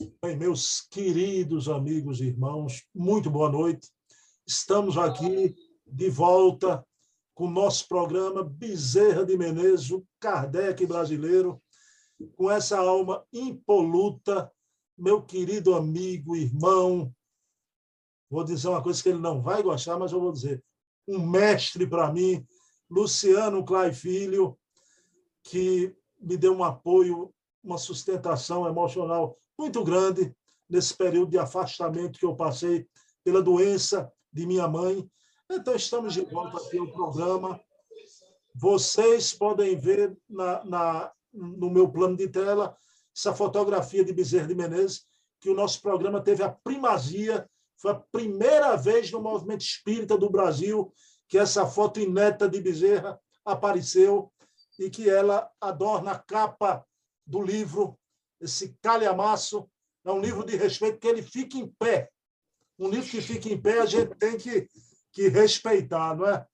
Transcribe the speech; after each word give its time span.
Bem, 0.00 0.34
meus 0.34 0.80
queridos 0.80 1.68
amigos 1.68 2.22
e 2.22 2.28
irmãos, 2.28 2.86
muito 2.94 3.28
boa 3.28 3.50
noite. 3.50 3.90
Estamos 4.46 4.96
aqui 4.96 5.54
de 5.86 6.08
volta 6.08 6.82
com 7.34 7.44
o 7.44 7.50
nosso 7.50 7.86
programa 7.86 8.42
Bezerra 8.42 9.26
de 9.26 9.36
Menezes, 9.36 9.90
o 9.90 10.02
Kardec 10.18 10.86
brasileiro, 10.86 11.62
com 12.34 12.50
essa 12.50 12.78
alma 12.78 13.22
impoluta, 13.30 14.50
meu 14.96 15.22
querido 15.22 15.74
amigo, 15.74 16.34
irmão. 16.34 17.14
Vou 18.30 18.42
dizer 18.42 18.68
uma 18.68 18.82
coisa 18.82 19.02
que 19.02 19.10
ele 19.10 19.18
não 19.18 19.42
vai 19.42 19.62
gostar, 19.62 19.98
mas 19.98 20.12
eu 20.12 20.20
vou 20.20 20.32
dizer. 20.32 20.64
Um 21.06 21.26
mestre 21.26 21.86
para 21.86 22.10
mim, 22.10 22.42
Luciano 22.88 23.62
Clay 23.66 23.92
Filho, 23.92 24.58
que 25.42 25.94
me 26.18 26.38
deu 26.38 26.56
um 26.56 26.64
apoio, 26.64 27.34
uma 27.62 27.76
sustentação 27.76 28.66
emocional 28.66 29.36
muito 29.60 29.84
grande 29.84 30.34
nesse 30.68 30.96
período 30.96 31.32
de 31.32 31.38
afastamento 31.38 32.18
que 32.18 32.24
eu 32.24 32.34
passei 32.34 32.88
pela 33.22 33.42
doença 33.42 34.10
de 34.32 34.46
minha 34.46 34.66
mãe. 34.66 35.06
Então, 35.50 35.74
estamos 35.74 36.14
de 36.14 36.22
volta 36.22 36.56
aqui 36.56 36.78
ao 36.78 36.90
programa. 36.90 37.60
Vocês 38.54 39.34
podem 39.34 39.76
ver 39.76 40.16
na, 40.26 40.64
na, 40.64 41.12
no 41.30 41.68
meu 41.68 41.90
plano 41.90 42.16
de 42.16 42.26
tela 42.26 42.74
essa 43.14 43.34
fotografia 43.34 44.02
de 44.02 44.14
Bezerra 44.14 44.46
de 44.46 44.54
Menezes, 44.54 45.04
que 45.40 45.50
o 45.50 45.54
nosso 45.54 45.82
programa 45.82 46.22
teve 46.22 46.42
a 46.42 46.48
primazia, 46.48 47.46
foi 47.76 47.90
a 47.90 48.02
primeira 48.10 48.76
vez 48.76 49.10
no 49.10 49.20
movimento 49.20 49.60
espírita 49.60 50.16
do 50.16 50.30
Brasil 50.30 50.90
que 51.28 51.36
essa 51.36 51.66
foto 51.66 52.00
ineta 52.00 52.48
de 52.48 52.60
Bezerra 52.62 53.20
apareceu 53.44 54.32
e 54.78 54.88
que 54.88 55.08
ela 55.08 55.50
adorna 55.60 56.12
a 56.12 56.18
capa 56.18 56.84
do 57.26 57.42
livro 57.42 57.99
esse 58.40 58.76
calhamaço, 58.80 59.68
é 60.04 60.10
um 60.10 60.20
livro 60.20 60.44
de 60.44 60.56
respeito, 60.56 60.98
que 60.98 61.06
ele 61.06 61.22
fica 61.22 61.58
em 61.58 61.68
pé. 61.78 62.10
Um 62.78 62.88
livro 62.88 63.08
que 63.08 63.20
fica 63.20 63.48
em 63.48 63.60
pé, 63.60 63.80
a 63.80 63.86
gente 63.86 64.14
tem 64.16 64.38
que, 64.38 64.66
que 65.12 65.28
respeitar, 65.28 66.16
não 66.16 66.26
é? 66.26 66.46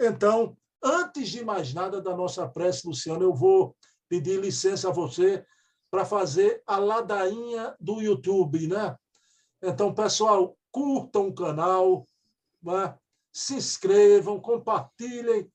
Então, 0.00 0.56
antes 0.82 1.28
de 1.28 1.44
mais 1.44 1.74
nada 1.74 2.00
da 2.00 2.16
nossa 2.16 2.48
prece, 2.48 2.86
Luciano, 2.86 3.22
eu 3.22 3.34
vou 3.34 3.76
pedir 4.08 4.40
licença 4.40 4.88
a 4.88 4.92
você 4.92 5.44
para 5.90 6.04
fazer 6.04 6.62
a 6.66 6.78
ladainha 6.78 7.74
do 7.80 8.00
YouTube, 8.00 8.66
né? 8.68 8.96
Então, 9.60 9.94
pessoal, 9.94 10.56
curtam 10.70 11.28
o 11.28 11.34
canal, 11.34 12.06
né? 12.62 12.96
se 13.32 13.54
inscrevam, 13.54 14.40
compartilhem 14.40 15.50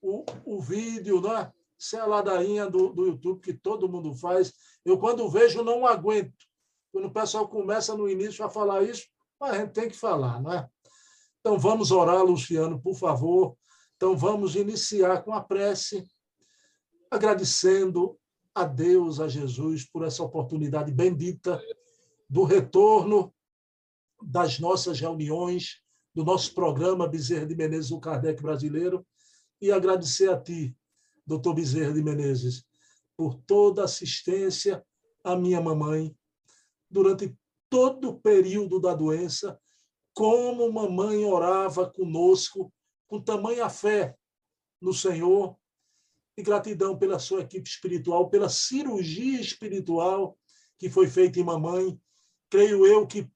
o, 0.00 0.24
o 0.44 0.60
vídeo, 0.60 1.20
né? 1.20 1.52
Isso 1.82 1.96
é 1.96 1.98
a 1.98 2.06
ladainha 2.06 2.70
do, 2.70 2.92
do 2.92 3.06
YouTube 3.06 3.40
que 3.40 3.52
todo 3.52 3.88
mundo 3.88 4.14
faz. 4.14 4.52
Eu, 4.84 4.96
quando 4.98 5.28
vejo, 5.28 5.64
não 5.64 5.84
aguento. 5.84 6.46
Quando 6.92 7.06
o 7.06 7.12
pessoal 7.12 7.48
começa 7.48 7.96
no 7.96 8.08
início 8.08 8.44
a 8.44 8.48
falar 8.48 8.84
isso, 8.84 9.08
a 9.40 9.58
gente 9.58 9.72
tem 9.72 9.88
que 9.88 9.96
falar, 9.96 10.40
não 10.40 10.52
é? 10.52 10.68
Então, 11.40 11.58
vamos 11.58 11.90
orar, 11.90 12.22
Luciano, 12.22 12.80
por 12.80 12.94
favor. 12.94 13.56
Então, 13.96 14.16
vamos 14.16 14.54
iniciar 14.54 15.24
com 15.24 15.32
a 15.34 15.42
prece, 15.42 16.06
agradecendo 17.10 18.16
a 18.54 18.62
Deus, 18.62 19.18
a 19.18 19.26
Jesus, 19.26 19.84
por 19.84 20.04
essa 20.04 20.22
oportunidade 20.22 20.92
bendita 20.92 21.60
do 22.30 22.44
retorno 22.44 23.34
das 24.22 24.60
nossas 24.60 25.00
reuniões, 25.00 25.80
do 26.14 26.22
nosso 26.24 26.54
programa 26.54 27.08
Bezerra 27.08 27.44
de 27.44 27.56
Menezes, 27.56 27.90
o 27.90 27.98
Kardec 27.98 28.40
brasileiro, 28.40 29.04
e 29.60 29.72
agradecer 29.72 30.30
a 30.30 30.40
Ti, 30.40 30.76
doutor 31.26 31.54
Bezerra 31.54 31.92
de 31.92 32.02
Menezes, 32.02 32.64
por 33.16 33.34
toda 33.34 33.82
a 33.82 33.84
assistência 33.84 34.84
à 35.24 35.36
minha 35.36 35.60
mamãe 35.60 36.14
durante 36.90 37.36
todo 37.70 38.10
o 38.10 38.20
período 38.20 38.78
da 38.78 38.94
doença, 38.94 39.58
como 40.14 40.70
mamãe 40.70 41.24
orava 41.24 41.90
conosco 41.90 42.72
com 43.06 43.20
tamanha 43.20 43.68
fé 43.70 44.14
no 44.80 44.92
Senhor 44.92 45.56
e 46.36 46.42
gratidão 46.42 46.98
pela 46.98 47.18
sua 47.18 47.40
equipe 47.40 47.68
espiritual, 47.68 48.28
pela 48.28 48.48
cirurgia 48.48 49.40
espiritual 49.40 50.36
que 50.78 50.90
foi 50.90 51.08
feita 51.08 51.38
em 51.38 51.44
mamãe. 51.44 51.98
Creio 52.50 52.86
eu 52.86 53.06
que 53.06 53.30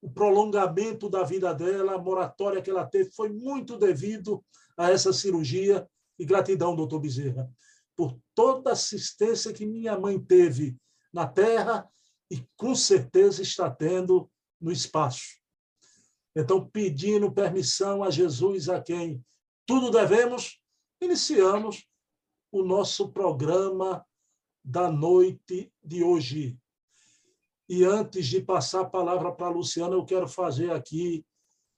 o 0.00 0.10
prolongamento 0.10 1.08
da 1.08 1.22
vida 1.22 1.52
dela, 1.54 1.94
a 1.94 1.98
moratória 1.98 2.62
que 2.62 2.70
ela 2.70 2.86
teve, 2.86 3.10
foi 3.10 3.28
muito 3.28 3.76
devido 3.76 4.44
a 4.76 4.90
essa 4.90 5.12
cirurgia 5.12 5.88
e 6.20 6.24
gratidão, 6.26 6.76
doutor 6.76 7.00
Bezerra, 7.00 7.50
por 7.96 8.14
toda 8.34 8.68
a 8.68 8.72
assistência 8.74 9.54
que 9.54 9.64
minha 9.64 9.98
mãe 9.98 10.22
teve 10.22 10.76
na 11.10 11.26
Terra 11.26 11.88
e 12.30 12.46
com 12.58 12.74
certeza 12.74 13.40
está 13.40 13.70
tendo 13.70 14.30
no 14.60 14.70
espaço. 14.70 15.40
Então, 16.36 16.68
pedindo 16.68 17.32
permissão 17.32 18.04
a 18.04 18.10
Jesus, 18.10 18.68
a 18.68 18.82
quem 18.82 19.24
tudo 19.66 19.90
devemos, 19.90 20.60
iniciamos 21.00 21.86
o 22.52 22.62
nosso 22.62 23.08
programa 23.08 24.04
da 24.62 24.92
noite 24.92 25.72
de 25.82 26.04
hoje. 26.04 26.58
E 27.66 27.82
antes 27.82 28.26
de 28.26 28.42
passar 28.42 28.82
a 28.82 28.90
palavra 28.90 29.32
para 29.32 29.46
a 29.46 29.50
Luciana, 29.50 29.94
eu 29.94 30.04
quero 30.04 30.28
fazer 30.28 30.70
aqui 30.70 31.24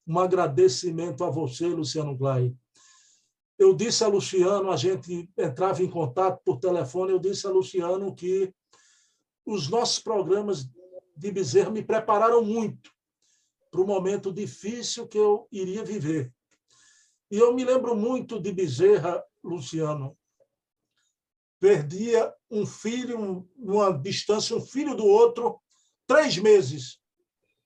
um 0.05 0.19
agradecimento 0.19 1.23
a 1.23 1.31
você, 1.31 1.69
Luciano 1.69 2.17
Glay, 2.17 2.57
eu 3.63 3.75
disse 3.75 4.03
a 4.03 4.09
Luciano, 4.09 4.71
a 4.71 4.77
gente 4.77 5.31
entrava 5.37 5.83
em 5.83 5.89
contato 5.89 6.43
por 6.45 6.59
telefone, 6.59 7.13
eu 7.13 7.19
disse 7.19 7.47
a 7.47 7.51
Luciano 7.51 8.15
que 8.15 8.53
os 9.47 9.69
nossos 9.69 9.99
programas 9.99 10.69
de 11.17 11.31
Bezerra 11.31 11.71
me 11.71 11.83
prepararam 11.83 12.45
muito 12.45 12.91
para 13.71 13.81
o 13.81 13.87
momento 13.87 14.33
difícil 14.33 15.07
que 15.07 15.19
eu 15.19 15.47
iria 15.51 15.85
viver. 15.85 16.33
E 17.31 17.39
eu 17.39 17.55
me 17.55 17.65
lembro 17.65 17.97
muito 17.97 18.41
de 18.41 18.53
Bezerra, 18.53 19.23
Luciano. 19.43 20.17
Perdia 21.59 22.33
um 22.51 22.67
filho, 22.67 23.49
numa 23.57 23.93
distância, 23.93 24.57
um 24.57 24.61
filho 24.61 24.97
do 24.97 25.07
outro, 25.07 25.61
três 26.07 26.37
meses. 26.37 26.99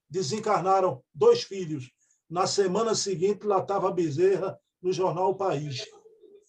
Desencarnaram 0.09 1.03
dois 1.13 1.43
filhos. 1.43 1.91
Na 2.29 2.47
semana 2.47 2.95
seguinte, 2.95 3.47
lá 3.47 3.61
estava 3.61 3.91
Bezerra 3.91 4.59
no 4.87 4.93
jornal 4.93 5.31
O 5.31 5.35
País. 5.35 5.85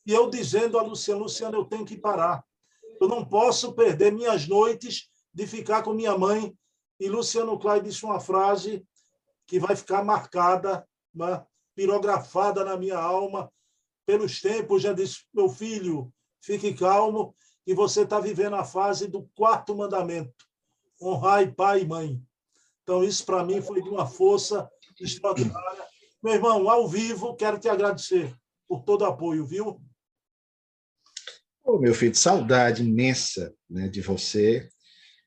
E 0.05 0.13
eu 0.13 0.29
dizendo 0.29 0.77
a 0.77 0.83
Luciana, 0.83 1.21
Luciana, 1.21 1.57
eu 1.57 1.65
tenho 1.65 1.83
que 1.83 1.97
parar. 1.97 2.45
Eu 3.01 3.07
não 3.07 3.25
posso 3.25 3.73
perder 3.73 4.13
minhas 4.13 4.47
noites 4.47 5.09
de 5.33 5.47
ficar 5.47 5.81
com 5.81 5.93
minha 5.93 6.15
mãe. 6.15 6.55
E 6.99 7.09
Luciano 7.09 7.57
Clay 7.57 7.81
disse 7.81 8.05
uma 8.05 8.19
frase 8.19 8.85
que 9.47 9.59
vai 9.59 9.75
ficar 9.75 10.03
marcada, 10.03 10.87
né, 11.13 11.43
pirografada 11.75 12.63
na 12.63 12.77
minha 12.77 12.97
alma 12.97 13.51
pelos 14.05 14.39
tempos. 14.39 14.83
Já 14.83 14.93
disse, 14.93 15.25
meu 15.33 15.49
filho, 15.49 16.13
fique 16.39 16.73
calmo, 16.75 17.35
que 17.65 17.73
você 17.73 18.03
está 18.03 18.19
vivendo 18.19 18.55
a 18.55 18.63
fase 18.63 19.07
do 19.07 19.27
quarto 19.35 19.75
mandamento. 19.75 20.45
Honrai 21.01 21.51
pai 21.51 21.81
e 21.81 21.87
mãe. 21.87 22.21
Então, 22.83 23.03
isso 23.03 23.25
para 23.25 23.43
mim 23.43 23.61
foi 23.61 23.81
de 23.81 23.89
uma 23.89 24.05
força 24.05 24.69
extraordinária 24.99 25.87
meu 26.21 26.33
irmão, 26.33 26.69
ao 26.69 26.87
vivo, 26.87 27.35
quero 27.35 27.59
te 27.59 27.69
agradecer 27.69 28.35
por 28.67 28.83
todo 28.83 29.01
o 29.01 29.05
apoio, 29.05 29.45
viu? 29.45 29.81
Oh, 31.63 31.77
meu 31.77 31.93
filho, 31.93 32.15
saudade 32.15 32.83
imensa 32.83 33.53
né, 33.69 33.87
de 33.87 34.01
você. 34.01 34.69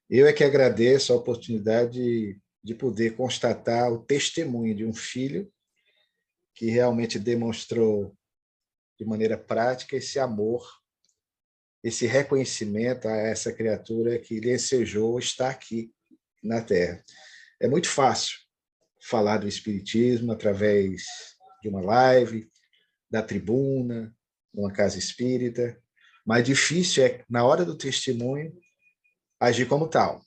Eu 0.08 0.26
é 0.26 0.32
que 0.32 0.42
agradeço 0.42 1.12
a 1.12 1.16
oportunidade 1.16 1.92
de, 1.92 2.40
de 2.62 2.74
poder 2.74 3.14
constatar 3.14 3.92
o 3.92 4.02
testemunho 4.02 4.74
de 4.74 4.84
um 4.84 4.92
filho 4.92 5.50
que 6.54 6.66
realmente 6.66 7.18
demonstrou 7.18 8.16
de 8.98 9.04
maneira 9.04 9.38
prática 9.38 9.96
esse 9.96 10.18
amor, 10.18 10.66
esse 11.82 12.06
reconhecimento 12.06 13.06
a 13.06 13.16
essa 13.16 13.52
criatura 13.52 14.18
que 14.18 14.40
desejou 14.40 15.18
estar 15.18 15.50
aqui 15.50 15.92
na 16.42 16.60
Terra. 16.60 17.02
É 17.60 17.68
muito 17.68 17.88
fácil 17.88 18.38
falar 19.02 19.38
do 19.38 19.48
Espiritismo 19.48 20.32
através 20.32 21.02
de 21.62 21.68
uma 21.68 21.80
live, 21.80 22.50
da 23.10 23.22
tribuna, 23.22 24.14
numa 24.54 24.72
casa 24.72 24.98
espírita, 24.98 25.78
mas 26.24 26.44
difícil 26.44 27.04
é, 27.04 27.24
na 27.28 27.44
hora 27.44 27.64
do 27.64 27.76
testemunho, 27.76 28.52
agir 29.38 29.66
como 29.66 29.88
tal. 29.88 30.22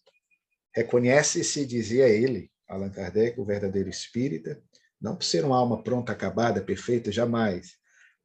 Reconhece-se, 0.76 1.66
dizia 1.66 2.08
ele, 2.08 2.52
Allan 2.68 2.90
Kardec, 2.90 3.40
o 3.40 3.46
verdadeiro 3.46 3.90
espírita, 3.90 4.62
não 5.00 5.16
por 5.16 5.24
ser 5.24 5.46
uma 5.46 5.58
alma 5.58 5.84
pronta, 5.84 6.12
acabada, 6.12 6.62
perfeita, 6.62 7.12
jamais, 7.12 7.74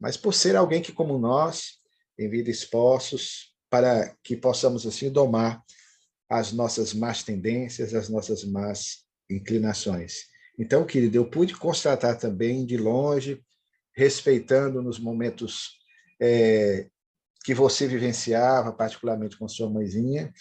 mas 0.01 0.17
por 0.17 0.33
ser 0.33 0.57
alguém 0.57 0.81
que, 0.81 0.93
como 0.93 1.19
nós, 1.19 1.79
envia 2.19 2.49
esforços 2.51 3.55
para 3.69 4.17
que 4.23 4.37
possamos, 4.37 4.87
assim, 4.87 5.11
domar 5.11 5.63
as 6.29 6.53
nossas 6.53 6.95
más 6.95 7.23
tendências, 7.23 7.95
as 7.95 8.09
nossas 8.09 8.45
más 8.45 9.05
inclinações. 9.29 10.27
Então, 10.59 10.85
querido, 10.85 11.17
eu 11.17 11.31
pude 11.31 11.55
constatar 11.57 12.19
também 12.19 12.67
de 12.67 12.77
longe, 12.77 13.41
respeitando 13.95 14.83
nos 14.83 14.99
momentos 14.99 15.79
é, 16.21 16.89
que 17.45 17.55
você 17.55 17.87
vivenciava, 17.87 18.73
particularmente 18.73 19.39
com 19.39 19.49
sua 19.49 19.71
mãezinha, 19.71 20.33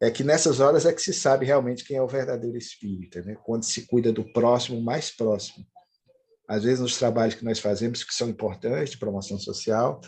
é 0.00 0.10
que 0.10 0.22
nessas 0.22 0.60
horas 0.60 0.84
é 0.84 0.92
que 0.92 1.00
se 1.00 1.14
sabe 1.14 1.46
realmente 1.46 1.84
quem 1.84 1.96
é 1.96 2.02
o 2.02 2.08
verdadeiro 2.08 2.56
espírita, 2.58 3.22
né? 3.22 3.34
quando 3.44 3.64
se 3.64 3.86
cuida 3.86 4.12
do 4.12 4.30
próximo 4.32 4.80
mais 4.80 5.10
próximo. 5.10 5.66
Às 6.46 6.64
vezes, 6.64 6.80
nos 6.80 6.98
trabalhos 6.98 7.34
que 7.34 7.44
nós 7.44 7.58
fazemos, 7.58 8.04
que 8.04 8.14
são 8.14 8.28
importantes, 8.28 8.90
de 8.90 8.98
promoção 8.98 9.38
social, 9.38 10.00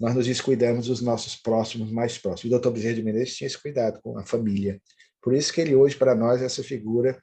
nós 0.00 0.14
nos 0.14 0.26
descuidamos 0.26 0.86
dos 0.86 1.02
nossos 1.02 1.36
próximos 1.36 1.92
mais 1.92 2.16
próximos. 2.16 2.46
O 2.46 2.50
doutor 2.50 2.72
Bezerra 2.72 2.94
de 2.94 3.02
Menezes 3.02 3.36
tinha 3.36 3.46
esse 3.46 3.60
cuidado 3.60 4.00
com 4.02 4.18
a 4.18 4.24
família. 4.24 4.80
Por 5.22 5.34
isso 5.34 5.52
que 5.52 5.60
ele 5.60 5.74
hoje, 5.74 5.94
para 5.96 6.14
nós, 6.14 6.40
é 6.40 6.46
essa 6.46 6.64
figura 6.64 7.22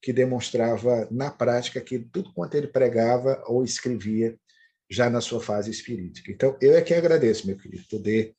que 0.00 0.12
demonstrava 0.12 1.08
na 1.10 1.30
prática 1.30 1.80
que 1.80 1.98
tudo 1.98 2.32
quanto 2.32 2.54
ele 2.54 2.68
pregava 2.68 3.42
ou 3.46 3.64
escrevia 3.64 4.38
já 4.88 5.10
na 5.10 5.20
sua 5.20 5.40
fase 5.40 5.70
espiritual. 5.70 6.24
Então, 6.28 6.58
eu 6.60 6.76
é 6.76 6.82
que 6.82 6.94
agradeço, 6.94 7.46
meu 7.46 7.56
querido, 7.56 7.84
poder 7.88 8.34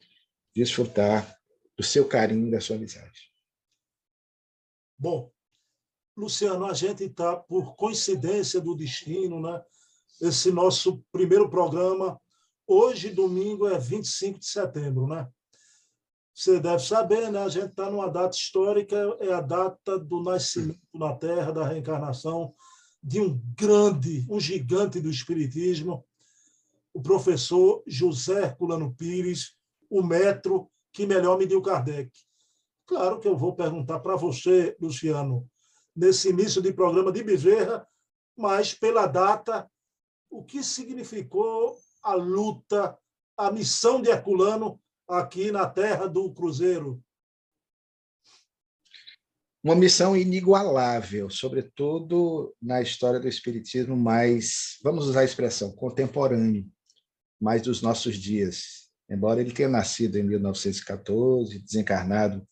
desfrutar 0.56 1.38
do 1.78 1.84
seu 1.84 2.08
carinho, 2.08 2.50
da 2.50 2.60
sua 2.60 2.76
amizade. 2.76 3.32
Bom, 4.98 5.32
Luciano, 6.16 6.66
a 6.66 6.74
gente 6.74 7.04
está, 7.04 7.36
por 7.36 7.76
coincidência 7.76 8.60
do 8.60 8.76
destino, 8.76 9.40
né? 9.40 9.62
Esse 10.20 10.52
nosso 10.52 11.04
primeiro 11.12 11.48
programa, 11.48 12.20
hoje, 12.66 13.12
domingo, 13.12 13.68
é 13.68 13.78
25 13.78 14.40
de 14.40 14.48
setembro, 14.48 15.06
né? 15.06 15.28
Você 16.38 16.60
deve 16.60 16.84
saber, 16.84 17.32
né? 17.32 17.40
A 17.40 17.50
gente 17.50 17.70
está 17.70 17.90
numa 17.90 18.08
data 18.08 18.38
histórica, 18.38 18.96
é 19.20 19.34
a 19.34 19.42
data 19.42 19.98
do 19.98 20.22
nascimento 20.22 20.80
na 20.94 21.16
Terra, 21.16 21.52
da 21.52 21.68
reencarnação 21.68 22.54
de 23.02 23.20
um 23.20 23.42
grande, 23.56 24.24
um 24.30 24.40
gigante 24.40 25.00
do 25.00 25.10
Espiritismo, 25.10 26.06
o 26.94 27.02
professor 27.02 27.82
José 27.88 28.44
Herculano 28.44 28.94
Pires, 28.94 29.56
o 29.90 30.04
metro 30.04 30.70
que 30.94 31.08
melhor 31.08 31.40
mediu 31.40 31.60
Kardec. 31.60 32.12
Claro 32.86 33.20
que 33.20 33.28
eu 33.28 33.36
vou 33.36 33.56
perguntar 33.56 34.00
para 34.02 34.16
você, 34.16 34.78
Luciano, 34.80 35.50
nesse 35.96 36.30
início 36.30 36.62
de 36.62 36.72
programa 36.72 37.12
de 37.12 37.24
Bezerra, 37.24 37.88
mas 38.38 38.76
pela 38.76 39.08
data, 39.08 39.68
o 40.30 40.44
que 40.44 40.64
significou 40.64 41.76
a 42.04 42.14
luta, 42.14 42.96
a 43.36 43.52
missão 43.52 44.00
de 44.00 44.12
Herculano 44.12 44.80
aqui 45.08 45.52
na 45.52 45.68
terra 45.68 46.08
do 46.08 46.34
Cruzeiro? 46.34 47.04
Uma 49.64 49.76
missão 49.76 50.16
inigualável, 50.16 51.30
sobretudo 51.30 52.56
na 52.62 52.82
história 52.82 53.20
do 53.20 53.28
Espiritismo 53.28 53.96
mais, 53.96 54.78
vamos 54.84 55.08
usar 55.08 55.22
a 55.22 55.26
expressão, 55.26 55.72
contemporâneo, 55.76 56.66
mais 57.40 57.62
dos 57.62 57.82
nossos 57.82 58.18
dias 58.18 58.88
embora 59.10 59.42
ele 59.42 59.52
tenha 59.52 59.70
nascido 59.70 60.18
em 60.18 60.24
1914, 60.24 61.60
desencarnado 61.60 62.46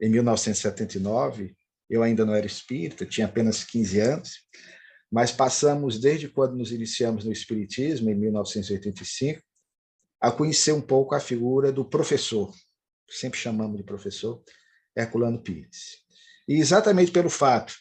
em 0.00 0.10
1979, 0.10 1.54
eu 1.88 2.02
ainda 2.02 2.24
não 2.24 2.34
era 2.34 2.46
espírita, 2.46 3.06
tinha 3.06 3.26
apenas 3.26 3.64
15 3.64 4.00
anos, 4.00 4.30
mas 5.10 5.30
passamos, 5.30 6.00
desde 6.00 6.28
quando 6.28 6.56
nos 6.56 6.72
iniciamos 6.72 7.24
no 7.24 7.32
Espiritismo, 7.32 8.10
em 8.10 8.14
1985, 8.14 9.42
a 10.22 10.30
conhecer 10.30 10.70
um 10.70 10.80
pouco 10.80 11.16
a 11.16 11.20
figura 11.20 11.72
do 11.72 11.84
professor, 11.84 12.54
sempre 13.10 13.40
chamamos 13.40 13.76
de 13.76 13.82
professor, 13.82 14.40
Herculano 14.96 15.42
Pires. 15.42 15.98
E 16.46 16.54
exatamente 16.54 17.10
pelo 17.10 17.28
fato, 17.28 17.74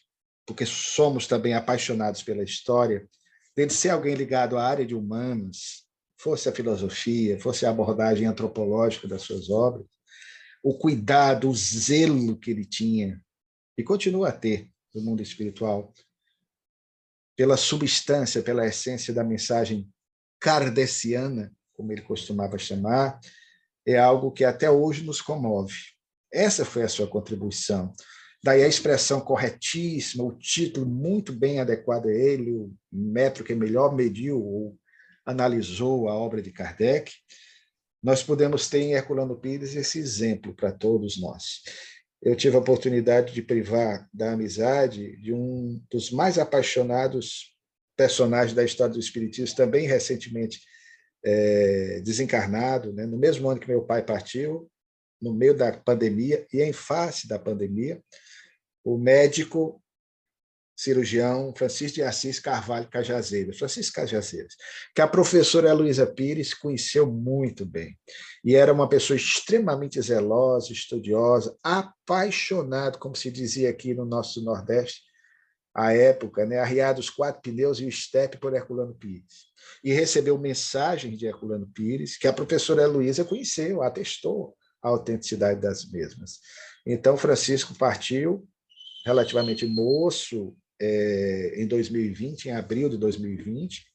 porque 0.43 0.65
somos 0.65 1.27
também 1.27 1.53
apaixonados 1.53 2.23
pela 2.23 2.43
história, 2.43 3.07
dele 3.55 3.69
ser 3.69 3.89
alguém 3.89 4.15
ligado 4.15 4.57
à 4.57 4.65
área 4.65 4.83
de 4.83 4.95
humanas, 4.95 5.85
fosse 6.17 6.49
a 6.49 6.51
filosofia, 6.51 7.39
fosse 7.39 7.63
a 7.63 7.69
abordagem 7.69 8.25
antropológica 8.25 9.07
das 9.07 9.21
suas 9.21 9.51
obras, 9.51 9.85
o 10.63 10.75
cuidado, 10.75 11.47
o 11.47 11.53
zelo 11.55 12.39
que 12.39 12.49
ele 12.49 12.65
tinha, 12.65 13.23
e 13.77 13.83
continua 13.83 14.29
a 14.29 14.31
ter 14.31 14.67
no 14.95 15.01
mundo 15.01 15.21
espiritual, 15.21 15.93
pela 17.35 17.55
substância, 17.55 18.41
pela 18.41 18.65
essência 18.65 19.13
da 19.13 19.23
mensagem 19.23 19.87
kardeciana, 20.39 21.51
como 21.81 21.91
ele 21.91 22.01
costumava 22.01 22.59
chamar, 22.59 23.19
é 23.85 23.97
algo 23.97 24.31
que 24.31 24.45
até 24.45 24.69
hoje 24.69 25.03
nos 25.03 25.19
comove. 25.19 25.73
Essa 26.31 26.63
foi 26.63 26.83
a 26.83 26.87
sua 26.87 27.07
contribuição. 27.07 27.91
Daí 28.43 28.63
a 28.63 28.67
expressão 28.67 29.19
corretíssima, 29.19 30.23
o 30.23 30.37
título 30.37 30.85
muito 30.85 31.33
bem 31.33 31.59
adequado 31.59 32.07
a 32.07 32.13
ele, 32.13 32.51
o 32.51 32.71
metro 32.91 33.43
que 33.43 33.55
melhor 33.55 33.95
mediu, 33.95 34.39
ou 34.39 34.77
analisou 35.25 36.07
a 36.07 36.13
obra 36.13 36.41
de 36.41 36.51
Kardec, 36.51 37.11
nós 38.01 38.23
podemos 38.23 38.67
ter 38.69 38.79
em 38.79 38.93
Herculano 38.93 39.35
Pires 39.35 39.75
esse 39.75 39.99
exemplo 39.99 40.55
para 40.55 40.71
todos 40.71 41.19
nós. 41.19 41.61
Eu 42.21 42.35
tive 42.35 42.55
a 42.55 42.59
oportunidade 42.59 43.33
de 43.33 43.41
privar 43.41 44.07
da 44.13 44.33
amizade 44.33 45.17
de 45.17 45.33
um 45.33 45.81
dos 45.91 46.11
mais 46.11 46.37
apaixonados 46.37 47.55
personagens 47.97 48.55
da 48.55 48.63
história 48.63 48.93
do 48.93 48.99
Espiritismo, 48.99 49.55
também 49.55 49.87
recentemente 49.87 50.61
é, 51.23 52.01
desencarnado, 52.03 52.93
né? 52.93 53.05
no 53.05 53.17
mesmo 53.17 53.49
ano 53.49 53.59
que 53.59 53.67
meu 53.67 53.83
pai 53.83 54.03
partiu, 54.03 54.69
no 55.21 55.33
meio 55.33 55.53
da 55.53 55.71
pandemia 55.71 56.45
e 56.51 56.61
em 56.61 56.73
face 56.73 57.27
da 57.27 57.37
pandemia, 57.37 58.01
o 58.83 58.97
médico 58.97 59.81
cirurgião 60.81 61.53
Francisco 61.55 61.95
de 61.95 62.03
Assis 62.03 62.39
Carvalho 62.39 62.89
Cajazeiras, 62.89 63.59
Francisco 63.59 63.95
Cajazeiras, 63.95 64.55
que 64.95 65.01
a 65.01 65.07
professora 65.07 65.73
Luísa 65.73 66.07
Pires 66.07 66.55
conheceu 66.55 67.05
muito 67.05 67.63
bem. 67.65 67.95
E 68.43 68.55
era 68.55 68.73
uma 68.73 68.89
pessoa 68.89 69.15
extremamente 69.15 70.01
zelosa, 70.01 70.73
estudiosa, 70.73 71.55
apaixonada, 71.61 72.97
como 72.97 73.15
se 73.15 73.29
dizia 73.29 73.69
aqui 73.69 73.93
no 73.93 74.05
nosso 74.05 74.43
Nordeste, 74.43 75.03
à 75.73 75.93
época, 75.93 76.45
né, 76.45 76.59
arriado 76.59 76.99
os 76.99 77.09
quatro 77.09 77.41
pneus 77.41 77.79
e 77.79 77.85
o 77.85 77.89
estepe 77.89 78.37
por 78.37 78.53
Herculano 78.53 78.95
Pires. 78.95 79.50
E 79.83 79.91
recebeu 79.93 80.37
mensagens 80.37 81.17
de 81.17 81.25
Herculano 81.25 81.67
Pires, 81.67 82.17
que 82.17 82.27
a 82.27 82.33
professora 82.33 82.87
Luísa 82.87 83.25
conheceu, 83.25 83.81
atestou 83.81 84.55
a 84.81 84.89
autenticidade 84.89 85.61
das 85.61 85.89
mesmas. 85.91 86.39
Então, 86.85 87.17
Francisco 87.17 87.75
partiu 87.75 88.47
relativamente 89.05 89.65
moço, 89.65 90.55
é, 90.79 91.61
em 91.61 91.67
2020, 91.67 92.45
em 92.45 92.51
abril 92.51 92.89
de 92.89 92.97
2020, 92.97 93.85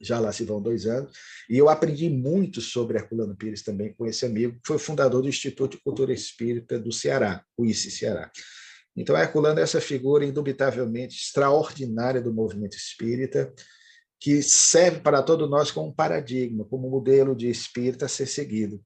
já 0.00 0.18
lá 0.18 0.32
se 0.32 0.44
vão 0.44 0.62
dois 0.62 0.86
anos, 0.86 1.12
e 1.50 1.58
eu 1.58 1.68
aprendi 1.68 2.08
muito 2.08 2.60
sobre 2.60 2.96
Herculano 2.96 3.36
Pires 3.36 3.62
também 3.62 3.92
com 3.92 4.06
esse 4.06 4.24
amigo, 4.24 4.54
que 4.54 4.66
foi 4.66 4.78
fundador 4.78 5.22
do 5.22 5.28
Instituto 5.28 5.76
de 5.76 5.82
Cultura 5.82 6.12
Espírita 6.12 6.78
do 6.78 6.92
Ceará, 6.92 7.44
o 7.56 7.66
ICE 7.66 7.90
Ceará. 7.90 8.30
Então, 8.96 9.16
Herculano 9.16 9.60
é 9.60 9.62
essa 9.62 9.80
figura 9.80 10.24
indubitavelmente 10.24 11.16
extraordinária 11.16 12.20
do 12.20 12.32
movimento 12.32 12.76
espírita, 12.76 13.52
que 14.20 14.42
serve 14.42 15.00
para 15.00 15.22
todos 15.22 15.48
nós 15.48 15.70
como 15.70 15.94
paradigma, 15.94 16.64
como 16.64 16.90
modelo 16.90 17.36
de 17.36 17.48
espírita 17.48 18.06
a 18.06 18.08
ser 18.08 18.26
seguido. 18.26 18.82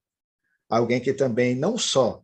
Alguém 0.69 1.01
que 1.01 1.13
também 1.13 1.55
não 1.55 1.79
só 1.79 2.23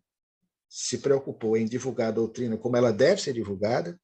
se 0.68 0.98
preocupou 0.98 1.56
em 1.56 1.64
divulgar 1.64 2.08
a 2.08 2.12
doutrina 2.12 2.56
como 2.56 2.76
ela 2.76 2.92
deve 2.92 3.20
ser 3.20 3.32
divulgada, 3.32 3.98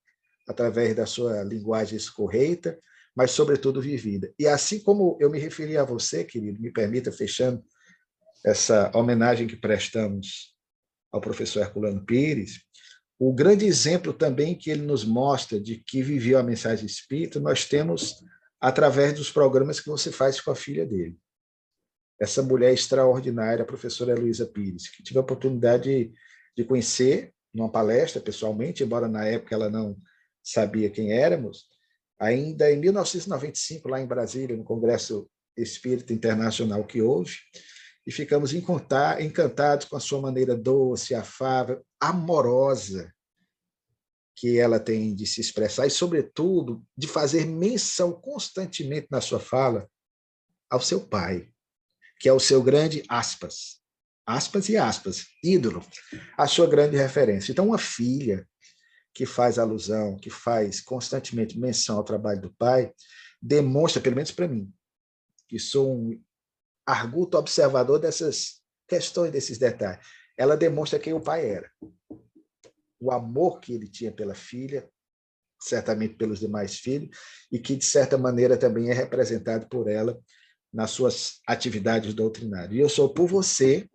através 0.49 0.95
da 0.95 1.07
sua 1.07 1.43
linguagem 1.43 1.97
escorreita, 1.97 2.79
mas, 3.15 3.31
sobretudo, 3.31 3.81
vivida. 3.81 4.33
E 4.39 4.47
assim 4.47 4.81
como 4.81 5.17
eu 5.21 5.31
me 5.31 5.39
referi 5.39 5.77
a 5.77 5.85
você, 5.85 6.25
querido, 6.25 6.61
me 6.61 6.73
permita, 6.73 7.13
fechando 7.13 7.63
essa 8.45 8.91
homenagem 8.95 9.47
que 9.47 9.57
prestamos 9.57 10.55
ao 11.13 11.21
professor 11.21 11.61
Herculano 11.61 12.05
Pires, 12.05 12.61
o 13.19 13.33
grande 13.33 13.65
exemplo 13.65 14.13
também 14.13 14.57
que 14.57 14.71
ele 14.71 14.83
nos 14.83 15.05
mostra 15.05 15.61
de 15.61 15.77
que 15.77 16.03
viveu 16.03 16.39
a 16.39 16.43
mensagem 16.43 16.85
espírita, 16.85 17.39
nós 17.39 17.65
temos 17.65 18.17
através 18.65 19.13
dos 19.13 19.31
programas 19.31 19.79
que 19.79 19.91
você 19.91 20.11
faz 20.11 20.41
com 20.41 20.51
a 20.51 20.55
filha 20.55 20.87
dele. 20.87 21.19
Essa 22.19 22.43
mulher 22.43 22.73
extraordinária, 22.73 23.63
a 23.63 23.67
professora 23.67 24.13
Heloísa 24.13 24.47
Pires, 24.47 24.89
que 24.89 25.03
tive 25.03 25.19
a 25.19 25.21
oportunidade 25.21 25.83
de, 25.83 26.15
de 26.57 26.65
conhecer 26.65 27.35
numa 27.53 27.71
palestra 27.71 28.23
pessoalmente, 28.23 28.83
embora 28.83 29.07
na 29.07 29.27
época 29.27 29.55
ela 29.55 29.69
não 29.69 29.95
sabia 30.43 30.89
quem 30.89 31.13
éramos, 31.13 31.67
ainda 32.19 32.73
em 32.73 32.81
1995, 32.81 33.87
lá 33.87 34.01
em 34.01 34.07
Brasília, 34.07 34.57
no 34.57 34.65
Congresso 34.65 35.29
Espírita 35.55 36.15
Internacional 36.15 36.85
que 36.85 37.03
houve, 37.03 37.37
e 38.07 38.11
ficamos 38.11 38.55
encantados 38.55 39.85
com 39.85 39.97
a 39.97 40.01
sua 40.01 40.23
maneira 40.23 40.57
doce, 40.57 41.15
afável, 41.15 41.85
amorosa 42.01 43.14
que 44.37 44.59
ela 44.59 44.81
tem 44.81 45.15
de 45.15 45.27
se 45.27 45.41
expressar 45.41 45.87
e, 45.87 45.91
sobretudo, 45.91 46.85
de 46.97 47.07
fazer 47.07 47.47
menção 47.47 48.13
constantemente 48.13 49.07
na 49.11 49.21
sua 49.21 49.39
fala 49.39 49.89
ao 50.69 50.81
seu 50.81 51.01
pai, 51.07 51.49
que 52.19 52.29
é 52.29 52.33
o 52.33 52.41
seu 52.41 52.63
grande 52.63 53.05
aspas, 53.09 53.81
aspas 54.27 54.69
e 54.69 54.77
aspas, 54.77 55.27
ídolo, 55.43 55.85
a 56.37 56.47
sua 56.47 56.67
grande 56.67 56.97
referência. 56.97 57.53
Então, 57.53 57.69
uma 57.69 57.79
filha 57.79 58.49
que 59.13 59.25
faz 59.25 59.59
alusão, 59.59 60.17
que 60.17 60.31
faz 60.31 60.81
constantemente 60.81 61.59
menção 61.59 61.97
ao 61.97 62.05
trabalho 62.05 62.41
do 62.41 62.55
pai, 62.55 62.93
demonstra, 63.41 64.03
pelo 64.03 64.17
menos 64.17 64.33
para 64.33 64.49
mim, 64.49 64.73
que 65.49 65.59
sou 65.59 65.95
um 65.95 66.21
arguto 66.85 67.39
observador 67.39 68.01
dessas 68.01 68.61
questões, 68.89 69.31
desses 69.31 69.59
detalhes, 69.59 70.05
ela 70.37 70.57
demonstra 70.57 70.99
quem 70.99 71.13
o 71.13 71.21
pai 71.21 71.49
era. 71.49 71.71
O 73.05 73.11
amor 73.11 73.61
que 73.61 73.75
ele 73.75 73.87
tinha 73.87 74.11
pela 74.11 74.35
filha, 74.35 74.89
certamente 75.61 76.15
pelos 76.15 76.41
demais 76.41 76.77
filhos, 76.77 77.15
e 77.53 77.59
que, 77.59 77.77
de 77.77 77.85
certa 77.85 78.17
maneira, 78.17 78.57
também 78.57 78.91
é 78.91 78.95
representado 78.95 79.69
por 79.69 79.89
ela 79.89 80.19
nas 80.73 80.91
suas 80.91 81.41
atividades 81.47 82.15
doutrinárias. 82.15 82.73
E 82.73 82.79
eu 82.79 82.89
sou 82.89 83.13
por 83.13 83.29
você, 83.29 83.87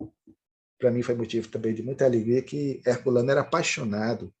para 0.78 0.92
mim 0.92 1.02
foi 1.02 1.16
motivo 1.16 1.48
também 1.48 1.74
de 1.74 1.82
muita 1.82 2.04
alegria, 2.04 2.40
que 2.40 2.80
Herculano 2.86 3.32
era 3.32 3.40
apaixonado, 3.40 4.32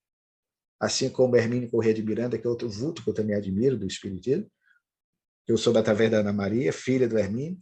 assim 0.78 1.10
como 1.10 1.36
Hermínio 1.36 1.68
Corrêa 1.68 1.92
de 1.92 2.02
Miranda, 2.02 2.38
que 2.38 2.46
é 2.46 2.50
outro 2.50 2.68
vulto 2.70 3.02
que 3.02 3.10
eu 3.10 3.14
também 3.14 3.34
admiro 3.34 3.76
do 3.76 3.88
Espiritismo, 3.88 4.48
eu 5.48 5.58
sou 5.58 5.72
da 5.72 5.80
através 5.80 6.12
da 6.12 6.18
Ana 6.18 6.32
Maria, 6.32 6.72
filha 6.72 7.08
do 7.08 7.18
Hermínio, 7.18 7.60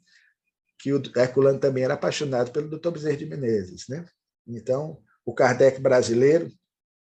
que 0.78 0.92
o 0.92 1.02
Herculano 1.16 1.58
também 1.58 1.84
era 1.84 1.94
apaixonado 1.94 2.52
pelo 2.52 2.68
Dr. 2.68 2.90
Bezerra 2.90 3.16
de 3.16 3.24
Menezes. 3.24 3.88
Né? 3.88 4.04
Então, 4.46 5.02
o 5.24 5.34
Kardec 5.34 5.80
brasileiro 5.80 6.50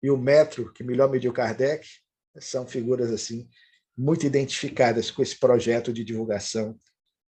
e 0.01 0.09
o 0.09 0.17
metro 0.17 0.71
que 0.73 0.83
melhor 0.83 1.09
mediu 1.09 1.31
Kardec 1.31 1.87
são 2.39 2.65
figuras 2.65 3.11
assim 3.11 3.47
muito 3.97 4.25
identificadas 4.25 5.11
com 5.11 5.21
esse 5.21 5.37
projeto 5.37 5.93
de 5.93 6.03
divulgação 6.03 6.79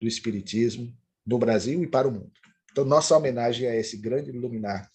do 0.00 0.06
Espiritismo 0.06 0.96
no 1.24 1.38
Brasil 1.38 1.82
e 1.82 1.86
para 1.86 2.08
o 2.08 2.12
mundo. 2.12 2.32
Então, 2.70 2.84
nossa 2.84 3.16
homenagem 3.16 3.68
a 3.68 3.74
esse 3.74 3.96
grande 3.96 4.32
luminar 4.32 4.90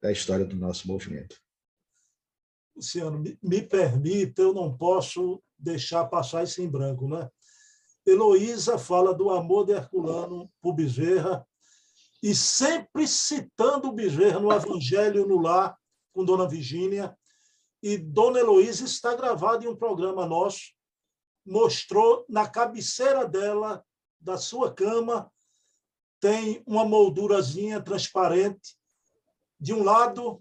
da 0.00 0.10
história 0.10 0.44
do 0.44 0.56
nosso 0.56 0.86
movimento. 0.88 1.36
Luciano, 2.74 3.22
me 3.42 3.62
permita, 3.62 4.42
eu 4.42 4.52
não 4.52 4.76
posso 4.76 5.42
deixar 5.58 6.04
passar 6.06 6.42
isso 6.42 6.60
em 6.60 6.68
branco, 6.68 7.08
né? 7.08 7.28
Heloísa 8.04 8.78
fala 8.78 9.14
do 9.14 9.30
amor 9.30 9.66
de 9.66 9.72
Herculano 9.72 10.50
por 10.60 10.74
Bezerra 10.74 11.46
e 12.22 12.34
sempre 12.34 13.06
citando 13.06 13.88
o 13.88 13.92
Bezerra 13.92 14.40
no 14.40 14.52
Evangelho 14.52 15.26
no 15.26 15.40
Lar 15.40 15.78
com 16.12 16.24
Dona 16.24 16.48
Virgínia. 16.48 17.16
E 17.82 17.98
Dona 17.98 18.38
Heloísa 18.38 18.84
está 18.84 19.14
gravada 19.14 19.64
em 19.64 19.68
um 19.68 19.76
programa 19.76 20.26
nosso, 20.26 20.72
mostrou 21.44 22.24
na 22.28 22.48
cabeceira 22.48 23.26
dela 23.26 23.84
da 24.20 24.36
sua 24.36 24.72
cama 24.72 25.30
tem 26.22 26.62
uma 26.64 26.84
moldurazinha 26.84 27.82
transparente. 27.82 28.76
De 29.58 29.74
um 29.74 29.82
lado, 29.82 30.40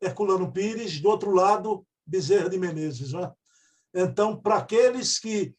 Herculano 0.00 0.50
Pires, 0.50 0.98
do 0.98 1.10
outro 1.10 1.30
lado, 1.30 1.86
Bezerra 2.06 2.48
de 2.48 2.58
Menezes. 2.58 3.12
Né? 3.12 3.30
Então, 3.92 4.40
para 4.40 4.56
aqueles 4.56 5.18
que 5.18 5.54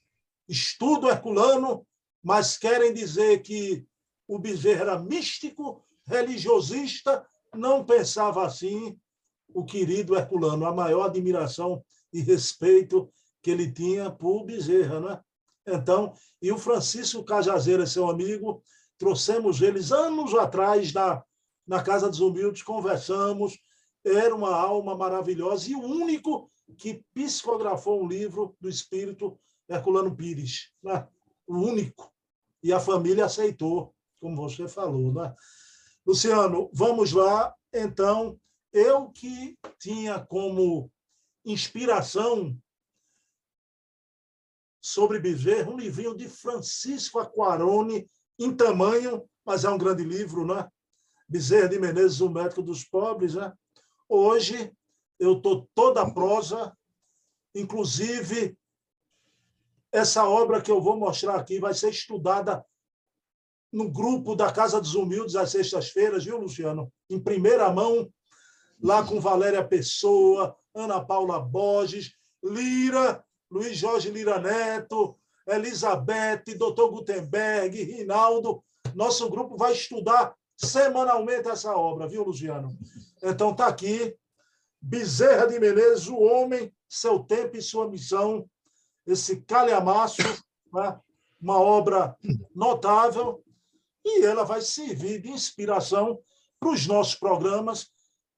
estudam 0.50 1.12
Herculano, 1.12 1.86
mas 2.24 2.58
querem 2.58 2.92
dizer 2.92 3.44
que 3.44 3.86
o 4.28 4.40
Bezerra 4.40 4.82
era 4.82 5.00
místico, 5.00 5.86
religiosista, 6.08 7.28
não 7.54 7.86
pensava 7.86 8.44
assim 8.48 9.00
o 9.54 9.64
querido 9.64 10.16
Herculano, 10.16 10.66
a 10.66 10.74
maior 10.74 11.06
admiração 11.06 11.84
e 12.12 12.22
respeito 12.22 13.10
que 13.42 13.52
ele 13.52 13.72
tinha 13.72 14.10
por 14.10 14.44
Bezerra. 14.44 15.00
Né? 15.00 15.22
Então, 15.68 16.14
e 16.42 16.52
o 16.52 16.58
Francisco 16.58 17.24
Cajazeira, 17.24 17.86
seu 17.86 18.10
amigo, 18.10 18.62
trouxemos 18.98 19.62
eles 19.62 19.92
anos 19.92 20.34
atrás 20.34 20.94
na, 20.94 21.24
na 21.68 21.84
Casa 21.84 22.10
dos 22.10 22.20
Humildes, 22.20 22.64
conversamos, 22.64 23.58
era 24.04 24.36
uma 24.36 24.56
alma 24.56 24.96
maravilhosa 24.96 25.70
e 25.70 25.76
o 25.76 25.82
único 25.82 26.50
que 26.78 27.04
psicografou 27.14 28.04
um 28.04 28.08
livro 28.08 28.56
do 28.60 28.70
espírito 28.70 29.40
Herculano 29.68 30.16
Pires, 30.16 30.72
né? 30.82 31.08
o 31.48 31.56
único. 31.56 32.12
E 32.62 32.74
a 32.74 32.80
família 32.80 33.26
aceitou, 33.26 33.94
como 34.20 34.36
você 34.36 34.68
falou. 34.68 35.14
Né? 35.14 35.34
Luciano, 36.06 36.70
vamos 36.74 37.12
lá. 37.12 37.54
Então, 37.74 38.40
eu 38.76 39.10
que 39.10 39.58
tinha 39.80 40.20
como 40.20 40.92
inspiração 41.46 42.56
sobre 44.82 45.18
Bezerra, 45.18 45.72
um 45.72 45.78
livrinho 45.78 46.16
de 46.16 46.28
Francisco 46.28 47.18
Aquarone, 47.18 48.10
em 48.38 48.54
tamanho, 48.54 49.28
mas 49.46 49.64
é 49.64 49.70
um 49.70 49.78
grande 49.78 50.04
livro, 50.04 50.46
né? 50.46 50.70
Bezerra 51.28 51.70
de 51.70 51.80
Menezes, 51.80 52.20
o 52.20 52.30
médico 52.30 52.62
dos 52.62 52.84
pobres, 52.84 53.36
né? 53.36 53.54
Hoje 54.10 54.72
eu 55.18 55.38
estou 55.38 55.68
toda 55.74 56.02
a 56.02 56.14
prosa, 56.14 56.78
inclusive 57.56 58.58
essa 59.90 60.28
obra 60.28 60.62
que 60.62 60.70
eu 60.70 60.82
vou 60.82 60.98
mostrar 60.98 61.36
aqui 61.36 61.60
vai 61.60 61.74
ser 61.74 61.92
estudada 61.92 62.64
no 63.72 63.90
grupo 63.90 64.36
da 64.36 64.52
Casa 64.52 64.82
dos 64.82 64.96
Humildes 64.96 65.36
às 65.36 65.52
sextas-feiras, 65.52 66.26
viu, 66.26 66.38
Luciano? 66.38 66.92
Em 67.10 67.20
primeira 67.20 67.72
mão, 67.72 68.12
lá 68.86 69.04
com 69.04 69.20
Valéria 69.20 69.66
Pessoa, 69.66 70.56
Ana 70.74 71.04
Paula 71.04 71.40
Borges, 71.40 72.14
Lira 72.44 73.26
Luiz 73.50 73.78
Jorge 73.78 74.12
Lira 74.12 74.40
Neto, 74.40 75.18
Elizabeth, 75.48 76.44
Dr. 76.56 76.90
Gutenberg, 76.90 77.84
Rinaldo. 77.84 78.64
Nosso 78.94 79.30
grupo 79.30 79.58
vai 79.58 79.74
estudar 79.74 80.36
semanalmente 80.56 81.48
essa 81.48 81.76
obra, 81.76 82.08
viu, 82.08 82.24
Luciano? 82.24 82.78
Então 83.24 83.52
está 83.52 83.68
aqui, 83.68 84.16
Bezerra 84.80 85.48
de 85.48 85.60
Menezes, 85.60 86.08
o 86.08 86.18
homem, 86.18 86.72
seu 86.88 87.20
tempo 87.20 87.58
e 87.58 87.62
sua 87.62 87.88
missão, 87.88 88.48
esse 89.08 89.42
calhamaço, 89.42 90.22
né? 90.74 91.00
uma 91.42 91.60
obra 91.60 92.16
notável, 92.56 93.44
e 94.04 94.24
ela 94.24 94.44
vai 94.44 94.62
servir 94.62 95.22
de 95.22 95.30
inspiração 95.30 96.20
para 96.60 96.70
os 96.70 96.86
nossos 96.86 97.16
programas. 97.16 97.90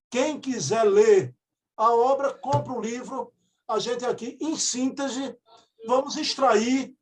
Quem 0.09 0.39
quiser 0.39 0.83
ler 0.83 1.35
a 1.75 1.91
obra, 1.93 2.33
compra 2.33 2.73
o 2.73 2.81
livro, 2.81 3.31
a 3.67 3.79
gente 3.79 4.05
aqui, 4.05 4.37
em 4.41 4.55
síntese, 4.55 5.37
vamos 5.85 6.15
extrair 6.15 6.95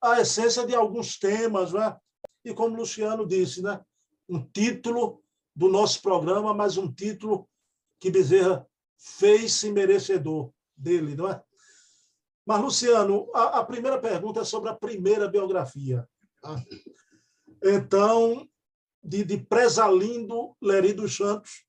a 0.00 0.20
essência 0.20 0.66
de 0.66 0.74
alguns 0.74 1.18
temas, 1.18 1.72
né? 1.72 1.96
E 2.44 2.54
como 2.54 2.76
Luciano 2.76 3.26
disse, 3.26 3.62
né? 3.62 3.80
Um 4.28 4.44
título 4.44 5.22
do 5.54 5.68
nosso 5.68 6.02
programa, 6.02 6.52
mas 6.52 6.76
um 6.76 6.92
título 6.92 7.48
que 7.98 8.10
Bezerra 8.10 8.66
fez-se 8.98 9.72
merecedor 9.72 10.52
dele, 10.76 11.16
não 11.16 11.28
é? 11.28 11.42
Mas, 12.44 12.60
Luciano, 12.60 13.28
a, 13.34 13.60
a, 13.60 13.64
primeira 13.64 13.98
pergunta 14.00 14.40
é 14.40 14.44
sobre 14.44 14.68
a 14.68 14.74
primeira 14.74 15.26
biografia. 15.26 16.08
Tá? 16.40 16.62
Então, 17.64 18.48
de, 19.02 19.24
de 19.24 19.38
Presalindo 19.38 20.56
Leri 20.62 20.92
dos 20.92 21.16
Santos, 21.16 21.65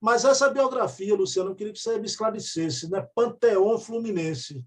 mas 0.00 0.24
essa 0.24 0.48
biografia, 0.48 1.14
Luciano, 1.14 1.50
eu 1.50 1.54
queria 1.54 1.72
que 1.72 1.78
você 1.78 1.98
me 1.98 2.06
esclarecesse, 2.06 2.90
né? 2.90 3.06
Panteão 3.14 3.78
Fluminense, 3.78 4.64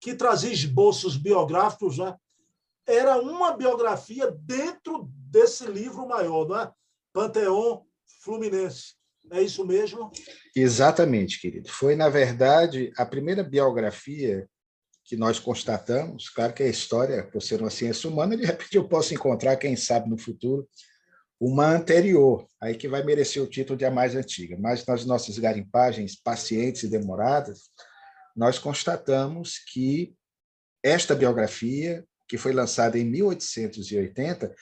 que 0.00 0.14
trazia 0.14 0.52
esboços 0.52 1.16
biográficos, 1.16 1.98
né? 1.98 2.14
era 2.86 3.20
uma 3.20 3.56
biografia 3.56 4.30
dentro 4.30 5.10
desse 5.30 5.66
livro 5.66 6.06
maior, 6.06 6.48
não 6.48 6.60
é? 6.60 6.70
Panteão 7.12 7.84
Fluminense. 8.22 8.94
É 9.30 9.42
isso 9.42 9.66
mesmo? 9.66 10.12
Exatamente, 10.54 11.40
querido. 11.40 11.68
Foi, 11.68 11.96
na 11.96 12.08
verdade, 12.08 12.92
a 12.96 13.04
primeira 13.04 13.42
biografia 13.42 14.48
que 15.04 15.16
nós 15.16 15.40
constatamos. 15.40 16.28
Claro 16.28 16.52
que 16.52 16.62
a 16.62 16.68
história, 16.68 17.24
por 17.24 17.42
ser 17.42 17.60
uma 17.60 17.70
ciência 17.70 18.08
humana, 18.08 18.36
de 18.36 18.44
repente 18.44 18.76
eu 18.76 18.86
posso 18.88 19.12
encontrar, 19.12 19.56
quem 19.56 19.74
sabe 19.74 20.08
no 20.08 20.16
futuro, 20.16 20.68
uma 21.40 21.68
anterior, 21.68 22.46
aí 22.60 22.74
que 22.74 22.88
vai 22.88 23.02
merecer 23.02 23.42
o 23.42 23.46
título 23.46 23.78
de 23.78 23.84
a 23.84 23.90
mais 23.90 24.14
antiga. 24.14 24.56
Mas 24.58 24.84
nas 24.86 25.04
nossas 25.04 25.38
garimpagens 25.38 26.16
pacientes 26.16 26.82
e 26.82 26.88
demoradas, 26.88 27.70
nós 28.34 28.58
constatamos 28.58 29.58
que 29.58 30.14
esta 30.82 31.14
biografia, 31.14 32.04
que 32.28 32.38
foi 32.38 32.52
lançada 32.52 32.98
em 32.98 33.04
1880, 33.04 34.54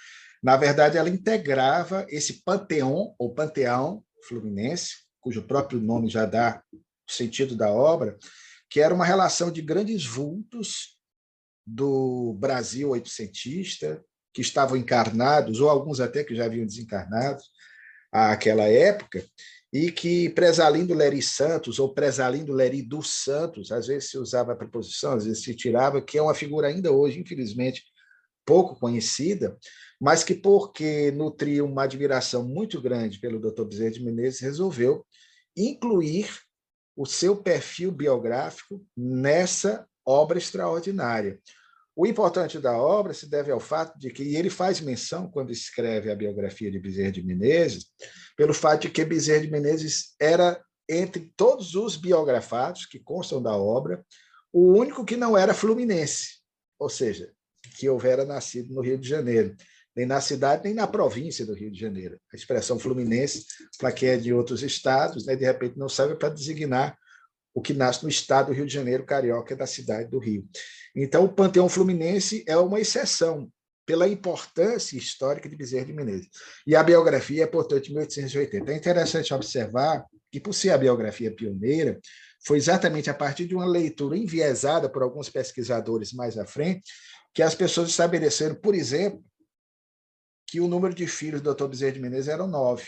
na 0.42 0.56
verdade, 0.56 0.98
ela 0.98 1.08
integrava 1.08 2.06
esse 2.08 2.42
panteão, 2.42 3.14
ou 3.18 3.34
panteão 3.34 4.04
fluminense, 4.28 5.04
cujo 5.20 5.46
próprio 5.46 5.80
nome 5.80 6.08
já 6.08 6.26
dá 6.26 6.62
o 6.72 7.12
sentido 7.12 7.56
da 7.56 7.70
obra, 7.70 8.18
que 8.68 8.80
era 8.80 8.94
uma 8.94 9.04
relação 9.04 9.50
de 9.50 9.62
grandes 9.62 10.04
vultos 10.04 10.98
do 11.66 12.34
Brasil 12.34 12.90
oitocentista, 12.90 14.04
que 14.34 14.42
estavam 14.42 14.76
encarnados, 14.76 15.60
ou 15.60 15.70
alguns 15.70 16.00
até 16.00 16.24
que 16.24 16.34
já 16.34 16.46
haviam 16.46 16.66
desencarnado 16.66 17.40
àquela 18.12 18.64
época, 18.64 19.24
e 19.72 19.90
que 19.92 20.28
Presalindo 20.30 20.92
Leri 20.92 21.22
Santos, 21.22 21.78
ou 21.78 21.94
Presalindo 21.94 22.52
Leri 22.52 22.82
dos 22.82 23.22
Santos, 23.22 23.70
às 23.70 23.86
vezes 23.86 24.10
se 24.10 24.18
usava 24.18 24.52
a 24.52 24.56
preposição, 24.56 25.12
às 25.12 25.24
vezes 25.24 25.44
se 25.44 25.54
tirava, 25.54 26.02
que 26.02 26.18
é 26.18 26.22
uma 26.22 26.34
figura 26.34 26.66
ainda 26.66 26.92
hoje, 26.92 27.20
infelizmente, 27.20 27.84
pouco 28.44 28.78
conhecida, 28.78 29.56
mas 30.00 30.24
que, 30.24 30.34
porque 30.34 31.12
nutria 31.12 31.64
uma 31.64 31.84
admiração 31.84 32.44
muito 32.44 32.80
grande 32.80 33.18
pelo 33.20 33.40
Dr. 33.40 33.64
Bezerra 33.64 33.92
de 33.92 34.04
Menezes, 34.04 34.40
resolveu 34.40 35.06
incluir 35.56 36.28
o 36.96 37.06
seu 37.06 37.36
perfil 37.36 37.90
biográfico 37.90 38.84
nessa 38.96 39.86
obra 40.04 40.38
extraordinária 40.38 41.40
O 41.96 42.06
importante 42.06 42.58
da 42.58 42.76
obra 42.76 43.14
se 43.14 43.28
deve 43.28 43.52
ao 43.52 43.60
fato 43.60 43.96
de 43.98 44.10
que 44.10 44.34
ele 44.34 44.50
faz 44.50 44.80
menção, 44.80 45.30
quando 45.30 45.52
escreve 45.52 46.10
a 46.10 46.16
biografia 46.16 46.70
de 46.70 46.78
Bezerra 46.78 47.12
de 47.12 47.22
Menezes, 47.22 47.86
pelo 48.36 48.52
fato 48.52 48.82
de 48.82 48.90
que 48.90 49.04
Bezerra 49.04 49.42
de 49.42 49.50
Menezes 49.50 50.14
era, 50.20 50.60
entre 50.88 51.32
todos 51.36 51.76
os 51.76 51.96
biografados 51.96 52.84
que 52.84 52.98
constam 52.98 53.40
da 53.40 53.56
obra, 53.56 54.04
o 54.52 54.72
único 54.72 55.04
que 55.04 55.16
não 55.16 55.38
era 55.38 55.54
fluminense, 55.54 56.40
ou 56.78 56.88
seja, 56.88 57.32
que 57.76 57.88
houvera 57.88 58.24
nascido 58.24 58.74
no 58.74 58.80
Rio 58.80 58.98
de 58.98 59.08
Janeiro, 59.08 59.54
nem 59.96 60.04
na 60.04 60.20
cidade, 60.20 60.64
nem 60.64 60.74
na 60.74 60.88
província 60.88 61.46
do 61.46 61.54
Rio 61.54 61.70
de 61.70 61.78
Janeiro. 61.78 62.18
A 62.32 62.36
expressão 62.36 62.76
fluminense, 62.76 63.46
para 63.78 63.92
quem 63.92 64.08
é 64.08 64.16
de 64.16 64.32
outros 64.32 64.64
estados, 64.64 65.26
né, 65.26 65.36
de 65.36 65.44
repente 65.44 65.78
não 65.78 65.88
serve 65.88 66.16
para 66.16 66.28
designar 66.28 66.98
o 67.54 67.62
que 67.62 67.72
nasce 67.72 68.02
no 68.02 68.08
estado 68.08 68.48
do 68.48 68.52
Rio 68.52 68.66
de 68.66 68.74
Janeiro, 68.74 69.06
carioca, 69.06 69.54
da 69.54 69.66
cidade 69.66 70.10
do 70.10 70.18
Rio. 70.18 70.44
Então, 70.94 71.24
o 71.24 71.32
Panteão 71.32 71.68
Fluminense 71.68 72.44
é 72.48 72.56
uma 72.56 72.80
exceção 72.80 73.48
pela 73.86 74.08
importância 74.08 74.96
histórica 74.96 75.48
de 75.48 75.56
Bezerra 75.56 75.86
de 75.86 75.92
Menezes. 75.92 76.28
E 76.66 76.74
a 76.74 76.82
biografia 76.82 77.44
é, 77.44 77.46
portanto, 77.46 77.84
de 77.84 77.90
1880. 77.90 78.72
É 78.72 78.76
interessante 78.76 79.32
observar 79.32 80.04
que, 80.32 80.40
por 80.40 80.52
ser 80.52 80.70
a 80.70 80.78
biografia 80.78 81.34
pioneira, 81.34 82.00
foi 82.44 82.56
exatamente 82.56 83.08
a 83.08 83.14
partir 83.14 83.46
de 83.46 83.54
uma 83.54 83.66
leitura 83.66 84.16
enviesada 84.16 84.88
por 84.88 85.02
alguns 85.02 85.28
pesquisadores 85.28 86.12
mais 86.12 86.36
à 86.36 86.44
frente 86.44 86.90
que 87.32 87.42
as 87.42 87.54
pessoas 87.54 87.88
estabeleceram, 87.88 88.54
por 88.54 88.74
exemplo, 88.74 89.22
que 90.46 90.60
o 90.60 90.68
número 90.68 90.94
de 90.94 91.06
filhos 91.06 91.40
do 91.40 91.54
Dr. 91.54 91.66
Bezerra 91.66 91.92
de 91.92 92.00
Menezes 92.00 92.28
eram 92.28 92.46
nove, 92.46 92.86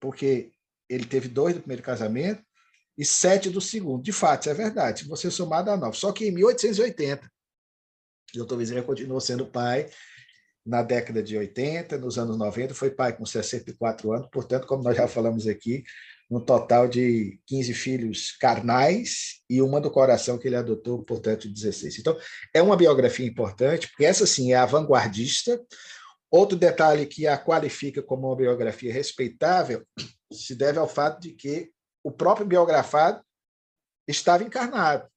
porque 0.00 0.50
ele 0.88 1.06
teve 1.06 1.28
dois 1.28 1.54
do 1.54 1.60
primeiro 1.60 1.82
casamento 1.82 2.42
e 2.96 3.04
sete 3.04 3.50
do 3.50 3.60
segundo. 3.60 4.02
De 4.02 4.12
fato, 4.12 4.42
isso 4.42 4.50
é 4.50 4.54
verdade. 4.54 5.00
Se 5.00 5.08
você 5.08 5.30
somar, 5.30 5.64
dá 5.64 5.76
nove. 5.76 5.96
Só 5.96 6.12
que 6.12 6.26
em 6.26 6.30
1880, 6.32 7.26
o 8.34 8.38
doutor 8.38 8.58
Bezerra 8.58 8.82
continuou 8.82 9.20
sendo 9.20 9.46
pai 9.46 9.88
na 10.66 10.82
década 10.82 11.22
de 11.22 11.36
80, 11.36 11.96
nos 11.98 12.18
anos 12.18 12.36
90, 12.36 12.74
foi 12.74 12.90
pai 12.90 13.16
com 13.16 13.24
64 13.24 14.12
anos, 14.12 14.28
portanto, 14.32 14.66
como 14.66 14.82
nós 14.82 14.96
já 14.96 15.06
falamos 15.06 15.46
aqui, 15.46 15.84
um 16.28 16.40
total 16.40 16.88
de 16.88 17.38
15 17.46 17.72
filhos 17.72 18.32
carnais 18.32 19.42
e 19.48 19.62
uma 19.62 19.80
do 19.80 19.92
coração 19.92 20.36
que 20.36 20.48
ele 20.48 20.56
adotou, 20.56 21.04
portanto, 21.04 21.48
16. 21.48 22.00
Então, 22.00 22.18
é 22.52 22.60
uma 22.60 22.76
biografia 22.76 23.24
importante, 23.24 23.88
porque 23.88 24.04
essa 24.04 24.26
sim 24.26 24.52
é 24.52 24.56
a 24.56 24.66
vanguardista. 24.66 25.60
Outro 26.28 26.58
detalhe 26.58 27.06
que 27.06 27.28
a 27.28 27.38
qualifica 27.38 28.02
como 28.02 28.26
uma 28.26 28.36
biografia 28.36 28.92
respeitável 28.92 29.86
se 30.32 30.56
deve 30.56 30.80
ao 30.80 30.88
fato 30.88 31.20
de 31.20 31.30
que 31.30 31.70
o 32.06 32.12
próprio 32.12 32.46
biografado 32.46 33.20
estava 34.06 34.44
encarnado. 34.44 35.08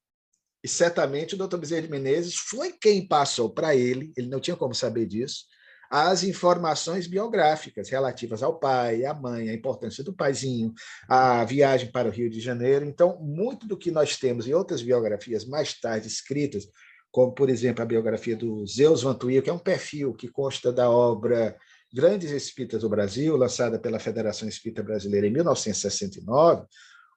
E 0.60 0.66
certamente 0.66 1.36
o 1.36 1.38
doutor 1.38 1.60
Bezerra 1.60 1.82
de 1.82 1.88
Menezes 1.88 2.34
foi 2.34 2.72
quem 2.72 3.06
passou 3.06 3.48
para 3.48 3.76
ele, 3.76 4.12
ele 4.16 4.26
não 4.26 4.40
tinha 4.40 4.56
como 4.56 4.74
saber 4.74 5.06
disso, 5.06 5.44
as 5.88 6.24
informações 6.24 7.06
biográficas 7.06 7.88
relativas 7.88 8.42
ao 8.42 8.58
pai, 8.58 9.04
à 9.04 9.14
mãe, 9.14 9.48
a 9.48 9.54
importância 9.54 10.02
do 10.02 10.12
paizinho, 10.12 10.74
a 11.08 11.44
viagem 11.44 11.92
para 11.92 12.08
o 12.08 12.10
Rio 12.10 12.28
de 12.28 12.40
Janeiro. 12.40 12.84
Então, 12.84 13.20
muito 13.20 13.68
do 13.68 13.78
que 13.78 13.92
nós 13.92 14.16
temos 14.16 14.48
em 14.48 14.52
outras 14.52 14.82
biografias 14.82 15.44
mais 15.44 15.78
tarde 15.78 16.08
escritas, 16.08 16.66
como, 17.12 17.32
por 17.32 17.48
exemplo, 17.48 17.82
a 17.84 17.86
biografia 17.86 18.34
do 18.34 18.66
Zeus 18.66 19.04
Vantuil, 19.04 19.44
que 19.44 19.50
é 19.50 19.52
um 19.52 19.58
perfil 19.60 20.12
que 20.12 20.26
consta 20.26 20.72
da 20.72 20.90
obra 20.90 21.56
Grandes 21.92 22.30
Espíritas 22.30 22.82
do 22.82 22.88
Brasil, 22.88 23.36
lançada 23.36 23.78
pela 23.78 23.98
Federação 23.98 24.48
Espírita 24.48 24.82
Brasileira 24.82 25.26
em 25.26 25.32
1969, 25.32 26.64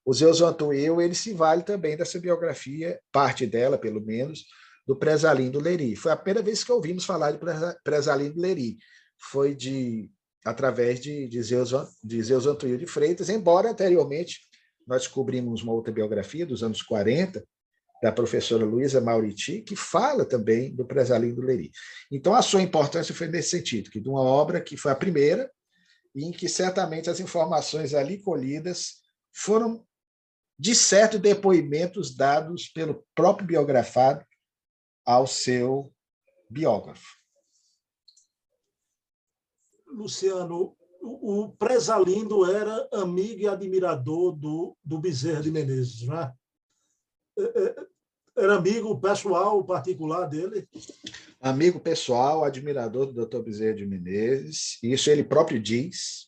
o 0.05 0.13
Zeus 0.13 0.41
Antuil, 0.41 0.99
ele 0.99 1.15
se 1.15 1.33
vale 1.33 1.63
também 1.63 1.95
dessa 1.95 2.19
biografia, 2.19 2.99
parte 3.11 3.45
dela, 3.45 3.77
pelo 3.77 4.01
menos, 4.01 4.45
do 4.85 4.95
Presalim 4.95 5.49
do 5.49 5.59
Leri. 5.59 5.95
Foi 5.95 6.11
a 6.11 6.17
primeira 6.17 6.41
vez 6.41 6.63
que 6.63 6.71
ouvimos 6.71 7.05
falar 7.05 7.31
de 7.31 7.39
Presalim 7.83 8.31
do 8.31 8.41
Leri. 8.41 8.77
Foi 9.17 9.55
de 9.55 10.09
através 10.45 10.99
de, 10.99 11.27
de, 11.27 11.41
Zeus, 11.41 11.71
de 12.03 12.21
Zeus 12.21 12.45
Antuil 12.45 12.77
de 12.77 12.85
Freitas, 12.85 13.29
embora 13.29 13.71
anteriormente 13.71 14.41
nós 14.85 15.03
descobrimos 15.03 15.63
uma 15.63 15.71
outra 15.71 15.93
biografia 15.93 16.45
dos 16.45 16.61
anos 16.63 16.81
40, 16.81 17.41
da 18.03 18.11
professora 18.11 18.65
Luísa 18.65 18.99
Mauriti, 18.99 19.61
que 19.61 19.77
fala 19.77 20.25
também 20.25 20.75
do 20.75 20.85
Presalim 20.85 21.33
do 21.33 21.41
Leri. 21.41 21.71
Então, 22.11 22.35
a 22.35 22.41
sua 22.41 22.61
importância 22.61 23.15
foi 23.15 23.29
nesse 23.29 23.51
sentido, 23.51 23.89
que 23.89 24.01
de 24.01 24.09
uma 24.09 24.19
obra 24.19 24.59
que 24.59 24.75
foi 24.75 24.91
a 24.91 24.95
primeira, 24.95 25.49
e 26.13 26.25
em 26.25 26.31
que 26.33 26.49
certamente 26.49 27.09
as 27.09 27.21
informações 27.21 27.93
ali 27.93 28.21
colhidas 28.21 28.95
foram, 29.31 29.87
de 30.59 30.75
certo, 30.75 31.17
depoimentos 31.17 32.13
dados 32.13 32.67
pelo 32.67 33.05
próprio 33.15 33.47
biografado 33.47 34.25
ao 35.05 35.25
seu 35.25 35.89
biógrafo. 36.49 37.07
Luciano, 39.87 40.75
o, 41.01 41.53
Presalindo 41.57 42.51
era 42.51 42.85
amigo 42.91 43.39
e 43.39 43.47
admirador 43.47 44.33
do, 44.33 44.75
do 44.83 44.99
Bezerra 44.99 45.41
de 45.41 45.51
Menezes, 45.51 46.01
não 46.05 46.19
é? 46.19 46.33
é, 47.39 47.43
é 47.43 47.92
era 48.35 48.55
amigo 48.55 48.99
pessoal, 48.99 49.63
particular 49.63 50.25
dele? 50.27 50.67
Amigo 51.39 51.79
pessoal, 51.79 52.43
admirador 52.43 53.05
do 53.05 53.25
Dr. 53.25 53.41
Bezerra 53.41 53.75
de 53.75 53.85
Menezes. 53.85 54.79
Isso 54.81 55.09
ele 55.09 55.23
próprio 55.23 55.61
diz 55.61 56.27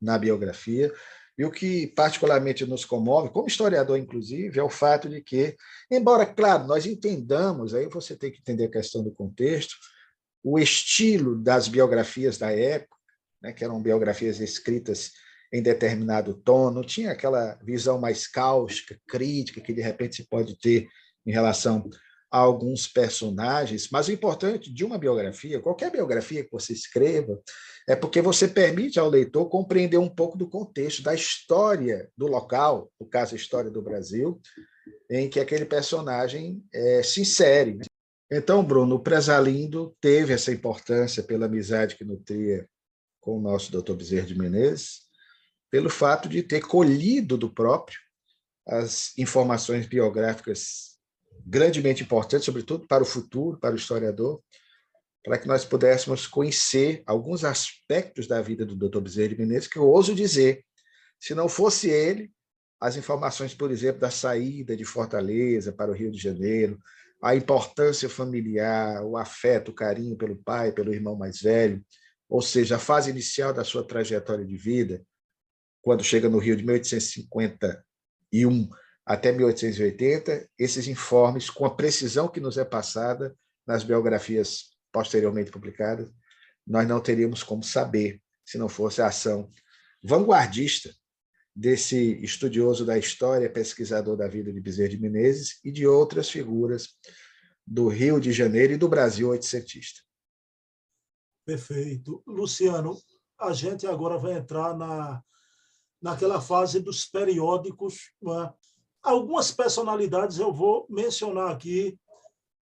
na 0.00 0.18
biografia. 0.18 0.92
E 1.36 1.44
o 1.44 1.50
que 1.52 1.86
particularmente 1.88 2.66
nos 2.66 2.84
comove, 2.84 3.30
como 3.30 3.46
historiador, 3.46 3.96
inclusive, 3.96 4.58
é 4.58 4.62
o 4.62 4.68
fato 4.68 5.08
de 5.08 5.22
que, 5.22 5.54
embora, 5.88 6.26
claro, 6.26 6.66
nós 6.66 6.84
entendamos, 6.84 7.74
aí 7.74 7.88
você 7.88 8.16
tem 8.16 8.32
que 8.32 8.40
entender 8.40 8.64
a 8.64 8.70
questão 8.70 9.04
do 9.04 9.12
contexto, 9.12 9.76
o 10.42 10.58
estilo 10.58 11.36
das 11.40 11.68
biografias 11.68 12.38
da 12.38 12.50
época, 12.50 12.96
né, 13.40 13.52
que 13.52 13.62
eram 13.62 13.80
biografias 13.80 14.40
escritas 14.40 15.12
em 15.52 15.62
determinado 15.62 16.34
tom, 16.34 16.72
não 16.72 16.82
tinha 16.82 17.12
aquela 17.12 17.54
visão 17.62 18.00
mais 18.00 18.26
cáustica, 18.26 18.98
crítica, 19.06 19.60
que 19.60 19.72
de 19.72 19.80
repente 19.80 20.16
se 20.16 20.26
pode 20.26 20.58
ter 20.58 20.88
em 21.28 21.32
relação 21.32 21.90
a 22.30 22.38
alguns 22.38 22.88
personagens, 22.88 23.88
mas 23.90 24.08
o 24.08 24.12
importante 24.12 24.72
de 24.72 24.84
uma 24.84 24.98
biografia, 24.98 25.60
qualquer 25.60 25.90
biografia 25.90 26.42
que 26.42 26.50
você 26.50 26.72
escreva, 26.72 27.40
é 27.86 27.94
porque 27.94 28.20
você 28.20 28.48
permite 28.48 28.98
ao 28.98 29.08
leitor 29.08 29.48
compreender 29.48 29.98
um 29.98 30.08
pouco 30.08 30.36
do 30.36 30.48
contexto, 30.48 31.02
da 31.02 31.14
história 31.14 32.10
do 32.16 32.26
local, 32.26 32.90
no 33.00 33.06
caso, 33.06 33.34
a 33.34 33.36
história 33.36 33.70
do 33.70 33.82
Brasil, 33.82 34.40
em 35.10 35.28
que 35.28 35.40
aquele 35.40 35.64
personagem 35.64 36.62
é, 36.72 37.02
se 37.02 37.20
insere. 37.20 37.74
Né? 37.74 37.84
Então, 38.30 38.64
Bruno, 38.64 38.96
o 38.96 39.00
Presalindo 39.00 39.96
teve 40.00 40.32
essa 40.32 40.52
importância 40.52 41.22
pela 41.22 41.46
amizade 41.46 41.96
que 41.96 42.04
nutria 42.04 42.66
com 43.20 43.38
o 43.38 43.40
nosso 43.40 43.70
doutor 43.70 43.96
Bezerra 43.96 44.26
de 44.26 44.38
Menezes, 44.38 45.00
pelo 45.70 45.90
fato 45.90 46.28
de 46.28 46.42
ter 46.42 46.60
colhido 46.60 47.36
do 47.36 47.52
próprio 47.52 47.98
as 48.66 49.16
informações 49.16 49.86
biográficas 49.86 50.97
grandemente 51.48 52.02
importante, 52.02 52.44
sobretudo 52.44 52.86
para 52.86 53.02
o 53.02 53.06
futuro, 53.06 53.58
para 53.58 53.74
o 53.74 53.78
historiador, 53.78 54.42
para 55.24 55.38
que 55.38 55.48
nós 55.48 55.64
pudéssemos 55.64 56.26
conhecer 56.26 57.02
alguns 57.06 57.42
aspectos 57.42 58.28
da 58.28 58.42
vida 58.42 58.66
do 58.66 58.76
Dr. 58.76 59.00
Bezerra 59.00 59.34
Menezes, 59.36 59.66
que 59.66 59.78
eu 59.78 59.88
ouso 59.88 60.14
dizer, 60.14 60.62
se 61.18 61.34
não 61.34 61.48
fosse 61.48 61.88
ele, 61.88 62.30
as 62.78 62.96
informações, 62.96 63.54
por 63.54 63.70
exemplo, 63.70 64.00
da 64.00 64.10
saída 64.10 64.76
de 64.76 64.84
Fortaleza 64.84 65.72
para 65.72 65.90
o 65.90 65.94
Rio 65.94 66.12
de 66.12 66.18
Janeiro, 66.18 66.78
a 67.20 67.34
importância 67.34 68.08
familiar, 68.08 69.02
o 69.02 69.16
afeto, 69.16 69.70
o 69.70 69.74
carinho 69.74 70.16
pelo 70.16 70.36
pai, 70.36 70.70
pelo 70.70 70.92
irmão 70.92 71.16
mais 71.16 71.40
velho, 71.40 71.82
ou 72.28 72.42
seja, 72.42 72.76
a 72.76 72.78
fase 72.78 73.10
inicial 73.10 73.54
da 73.54 73.64
sua 73.64 73.82
trajetória 73.82 74.44
de 74.44 74.56
vida, 74.56 75.02
quando 75.80 76.04
chega 76.04 76.28
no 76.28 76.38
Rio 76.38 76.56
de 76.56 76.64
1851, 76.64 78.68
até 79.08 79.32
1880, 79.32 80.50
esses 80.58 80.86
informes, 80.86 81.48
com 81.48 81.64
a 81.64 81.74
precisão 81.74 82.28
que 82.28 82.40
nos 82.40 82.58
é 82.58 82.64
passada 82.64 83.34
nas 83.66 83.82
biografias 83.82 84.76
posteriormente 84.92 85.50
publicadas, 85.50 86.12
nós 86.66 86.86
não 86.86 87.00
teríamos 87.00 87.42
como 87.42 87.64
saber 87.64 88.20
se 88.44 88.58
não 88.58 88.68
fosse 88.68 89.00
a 89.00 89.06
ação 89.06 89.48
vanguardista 90.04 90.94
desse 91.56 92.22
estudioso 92.22 92.84
da 92.84 92.98
história, 92.98 93.50
pesquisador 93.50 94.14
da 94.14 94.28
vida 94.28 94.52
de 94.52 94.60
Bezerra 94.60 94.90
de 94.90 95.00
Menezes 95.00 95.58
e 95.64 95.72
de 95.72 95.86
outras 95.86 96.28
figuras 96.28 96.88
do 97.66 97.88
Rio 97.88 98.20
de 98.20 98.30
Janeiro 98.30 98.74
e 98.74 98.76
do 98.76 98.90
Brasil 98.90 99.30
oitocentista. 99.30 100.02
Perfeito. 101.46 102.22
Luciano, 102.26 102.94
a 103.40 103.54
gente 103.54 103.86
agora 103.86 104.18
vai 104.18 104.34
entrar 104.34 104.76
na, 104.76 105.22
naquela 105.98 106.42
fase 106.42 106.78
dos 106.78 107.06
periódicos, 107.06 108.12
é? 108.22 108.68
Algumas 109.02 109.50
personalidades 109.50 110.38
eu 110.38 110.52
vou 110.52 110.86
mencionar 110.88 111.50
aqui 111.50 111.98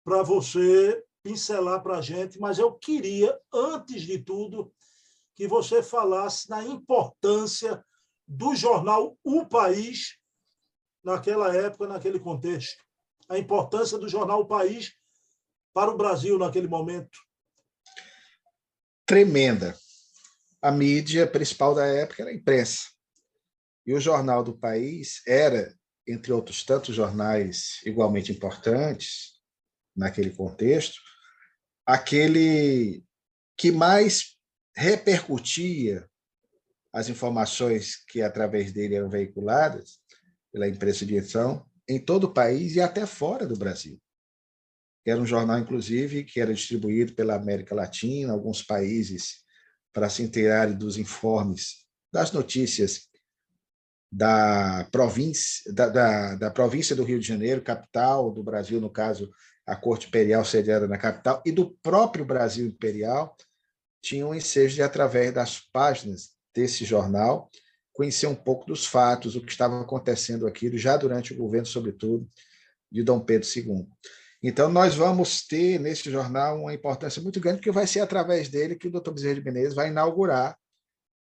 para 0.04 0.22
você 0.22 1.04
pincelar 1.24 1.82
para 1.82 1.98
a 1.98 2.02
gente, 2.02 2.40
mas 2.40 2.60
eu 2.60 2.72
queria, 2.74 3.36
antes 3.52 4.04
de 4.04 4.20
tudo, 4.20 4.72
que 5.36 5.48
você 5.48 5.82
falasse 5.82 6.50
na 6.50 6.64
importância 6.64 7.84
do 8.28 8.56
jornal 8.56 9.18
O 9.24 9.46
País 9.46 10.18
naquela 11.04 11.56
época, 11.56 11.88
naquele 11.88 12.20
contexto. 12.20 12.84
A 13.28 13.38
importância 13.38 13.98
do 13.98 14.08
jornal 14.08 14.42
O 14.42 14.48
País 14.48 14.94
para 15.74 15.92
o 15.92 15.98
Brasil 15.98 16.38
naquele 16.38 16.68
momento? 16.68 17.18
Tremenda. 19.06 19.78
A 20.62 20.72
mídia 20.72 21.28
principal 21.28 21.76
da 21.76 21.86
época 21.86 22.24
era 22.24 22.32
a 22.32 22.34
imprensa. 22.34 22.90
E 23.86 23.94
o 23.94 24.00
Jornal 24.00 24.44
do 24.44 24.58
País 24.58 25.22
era, 25.28 25.76
entre 26.08 26.32
outros 26.32 26.64
tantos 26.64 26.96
jornais 26.96 27.82
igualmente 27.86 28.32
importantes 28.32 29.36
naquele 29.96 30.30
contexto, 30.30 31.00
aquele 31.86 33.04
que 33.58 33.72
mais 33.72 34.36
repercutia 34.76 36.08
as 36.94 37.10
informações 37.10 37.96
que 38.08 38.22
através 38.22 38.72
dele 38.72 38.96
eram 38.96 39.10
veiculadas 39.10 40.00
pela 40.52 40.68
imprensa 40.68 41.06
de 41.06 41.16
edição 41.16 41.66
em 41.88 42.00
todo 42.00 42.26
o 42.26 42.34
país 42.34 42.76
e 42.76 42.82
até 42.82 43.06
fora 43.06 43.46
do 43.46 43.58
Brasil. 43.58 44.02
Era 45.06 45.22
um 45.22 45.26
jornal, 45.26 45.60
inclusive, 45.60 46.24
que 46.24 46.42
era 46.42 46.54
distribuído 46.54 47.14
pela 47.14 47.36
América 47.36 47.76
Latina, 47.76 48.34
alguns 48.34 48.64
países, 48.64 49.44
para 49.94 50.10
se 50.10 50.24
inteirarem 50.24 50.76
dos 50.76 50.98
informes, 50.98 51.86
das 52.12 52.32
notícias 52.32 53.08
da 54.16 54.88
província, 54.94 55.74
da, 55.74 55.90
da, 55.90 56.36
da, 56.36 56.50
província 56.50 56.96
do 56.96 57.04
Rio 57.04 57.20
de 57.20 57.28
Janeiro, 57.28 57.62
capital 57.62 58.32
do 58.32 58.42
Brasil, 58.42 58.80
no 58.80 58.90
caso, 58.90 59.30
a 59.68 59.76
Corte 59.76 60.08
Imperial 60.08 60.46
sediada 60.46 60.88
na 60.88 60.98
capital, 60.98 61.44
e 61.46 61.52
do 61.52 61.72
próprio 61.84 62.24
Brasil 62.24 62.66
Imperial, 62.66 63.36
tinham 64.02 64.34
ensejo 64.34 64.76
de, 64.76 64.82
através 64.82 65.34
das 65.34 65.60
páginas 65.60 66.30
desse 66.56 66.86
jornal, 66.86 67.52
conhecer 67.92 68.28
um 68.28 68.36
pouco 68.36 68.66
dos 68.66 68.86
fatos, 68.86 69.36
o 69.36 69.42
que 69.42 69.52
estava 69.52 69.82
acontecendo 69.82 70.48
aqui, 70.48 70.78
já 70.78 70.96
durante 70.96 71.34
o 71.34 71.38
governo, 71.38 71.66
sobretudo, 71.66 72.26
de 72.90 73.04
Dom 73.04 73.20
Pedro 73.20 73.50
II. 73.54 73.86
Então, 74.42 74.70
nós 74.70 74.96
vamos 74.96 75.46
ter 75.46 75.78
nesse 75.78 76.10
jornal 76.10 76.62
uma 76.62 76.74
importância 76.74 77.22
muito 77.22 77.42
grande, 77.42 77.58
porque 77.58 77.72
vai 77.72 77.86
ser 77.86 78.00
através 78.00 78.48
dele 78.48 78.78
que 78.78 78.88
o 78.88 78.92
doutor 78.92 79.14
Bezerra 79.14 79.36
de 79.36 79.44
Menezes 79.44 79.76
vai 79.76 79.90
inaugurar 79.90 80.58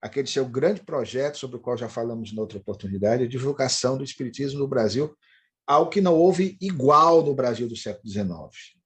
aquele 0.03 0.27
seu 0.27 0.45
grande 0.45 0.83
projeto, 0.83 1.39
sobre 1.39 1.57
o 1.57 1.61
qual 1.61 1.79
já 1.79 1.89
falamos 1.89 2.33
em 2.33 2.39
outra 2.39 2.59
oportunidade, 2.59 3.23
a 3.23 3.29
divulgação 3.29 3.97
do 3.97 4.03
Espiritismo 4.03 4.59
no 4.59 4.67
Brasil, 4.67 5.17
algo 5.65 5.91
que 5.91 6.01
não 6.01 6.17
houve 6.17 6.59
igual 6.61 7.25
no 7.25 7.35
Brasil 7.35 7.69
do 7.69 7.77
século 7.77 8.09
XIX, 8.09 8.27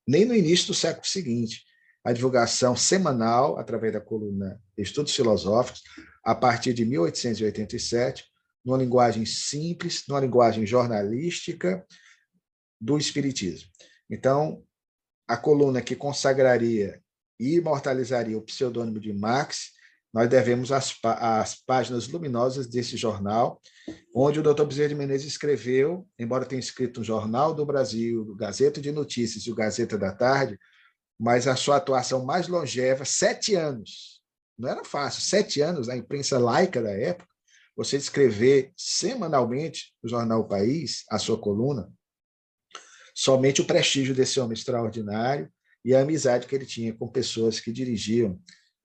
nem 0.06 0.26
no 0.26 0.34
início 0.34 0.66
do 0.66 0.74
século 0.74 1.06
seguinte. 1.06 1.64
A 2.04 2.12
divulgação 2.12 2.76
semanal, 2.76 3.58
através 3.58 3.92
da 3.92 4.00
coluna 4.00 4.60
Estudos 4.78 5.12
Filosóficos, 5.12 5.82
a 6.22 6.34
partir 6.34 6.72
de 6.72 6.84
1887, 6.84 8.24
numa 8.64 8.78
linguagem 8.78 9.24
simples, 9.26 10.04
numa 10.06 10.20
linguagem 10.20 10.64
jornalística 10.64 11.84
do 12.80 12.98
Espiritismo. 12.98 13.68
Então, 14.08 14.62
a 15.26 15.36
coluna 15.36 15.82
que 15.82 15.96
consagraria 15.96 17.00
e 17.40 17.56
imortalizaria 17.56 18.38
o 18.38 18.42
pseudônimo 18.42 19.00
de 19.00 19.12
Marx, 19.12 19.75
nós 20.16 20.30
devemos 20.30 20.72
as, 20.72 20.98
as 21.04 21.56
páginas 21.56 22.08
luminosas 22.08 22.66
desse 22.66 22.96
jornal, 22.96 23.60
onde 24.14 24.40
o 24.40 24.42
Dr. 24.42 24.64
Bezerra 24.64 24.88
de 24.88 24.94
Menezes 24.94 25.26
escreveu, 25.26 26.08
embora 26.18 26.46
tenha 26.46 26.58
escrito 26.58 27.00
no 27.00 27.04
Jornal 27.04 27.52
do 27.52 27.66
Brasil, 27.66 28.22
o 28.22 28.34
Gazeta 28.34 28.80
de 28.80 28.90
Notícias 28.90 29.44
e 29.44 29.52
o 29.52 29.54
Gazeta 29.54 29.98
da 29.98 30.10
Tarde, 30.14 30.58
mas 31.20 31.46
a 31.46 31.54
sua 31.54 31.76
atuação 31.76 32.24
mais 32.24 32.48
longeva, 32.48 33.04
sete 33.04 33.54
anos. 33.54 34.22
Não 34.58 34.70
era 34.70 34.82
fácil, 34.86 35.20
sete 35.20 35.60
anos 35.60 35.86
na 35.86 35.98
imprensa 35.98 36.38
laica 36.38 36.82
da 36.82 36.92
época, 36.92 37.28
você 37.76 37.98
escrever 37.98 38.72
semanalmente 38.74 39.92
no 40.02 40.08
jornal 40.08 40.40
o 40.40 40.48
País, 40.48 41.04
a 41.10 41.18
sua 41.18 41.38
coluna, 41.38 41.92
somente 43.14 43.60
o 43.60 43.66
prestígio 43.66 44.14
desse 44.14 44.40
homem 44.40 44.54
extraordinário 44.54 45.52
e 45.84 45.94
a 45.94 46.00
amizade 46.00 46.46
que 46.46 46.54
ele 46.54 46.64
tinha 46.64 46.94
com 46.94 47.06
pessoas 47.06 47.60
que 47.60 47.70
dirigiam 47.70 48.40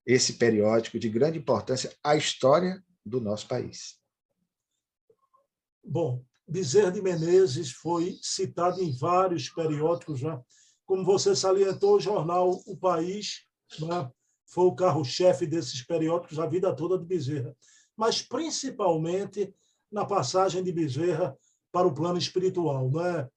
esse 0.06 0.34
periódico 0.34 1.00
de 1.00 1.10
grande 1.10 1.38
importância 1.38 1.96
à 2.04 2.16
história 2.16 2.84
do 3.06 3.20
nosso 3.20 3.48
país. 3.48 4.00
Bom, 5.84 6.24
Bezerra 6.48 6.92
de 6.92 7.02
Menezes 7.02 7.72
foi 7.72 8.18
citado 8.22 8.82
em 8.82 8.92
vários 8.92 9.50
periódicos, 9.50 10.22
né? 10.22 10.40
como 10.86 11.06
você 11.06 11.36
salientou, 11.36 11.96
o 11.96 12.00
jornal 12.00 12.62
O 12.66 12.76
País 12.76 13.46
né? 13.80 14.12
foi 14.46 14.66
o 14.66 14.76
carro-chefe 14.76 15.48
desses 15.48 15.82
periódicos 15.82 16.40
a 16.40 16.46
vida 16.46 16.76
toda 16.76 16.98
de 16.98 17.06
Bezerra, 17.06 17.56
mas 17.96 18.22
principalmente 18.22 19.56
na 19.92 20.06
passagem 20.06 20.64
de 20.64 20.72
Bezerra 20.72 21.38
para 21.72 21.88
o 21.88 21.94
plano 21.94 22.18
espiritual. 22.18 22.92
Né? 22.92 23.30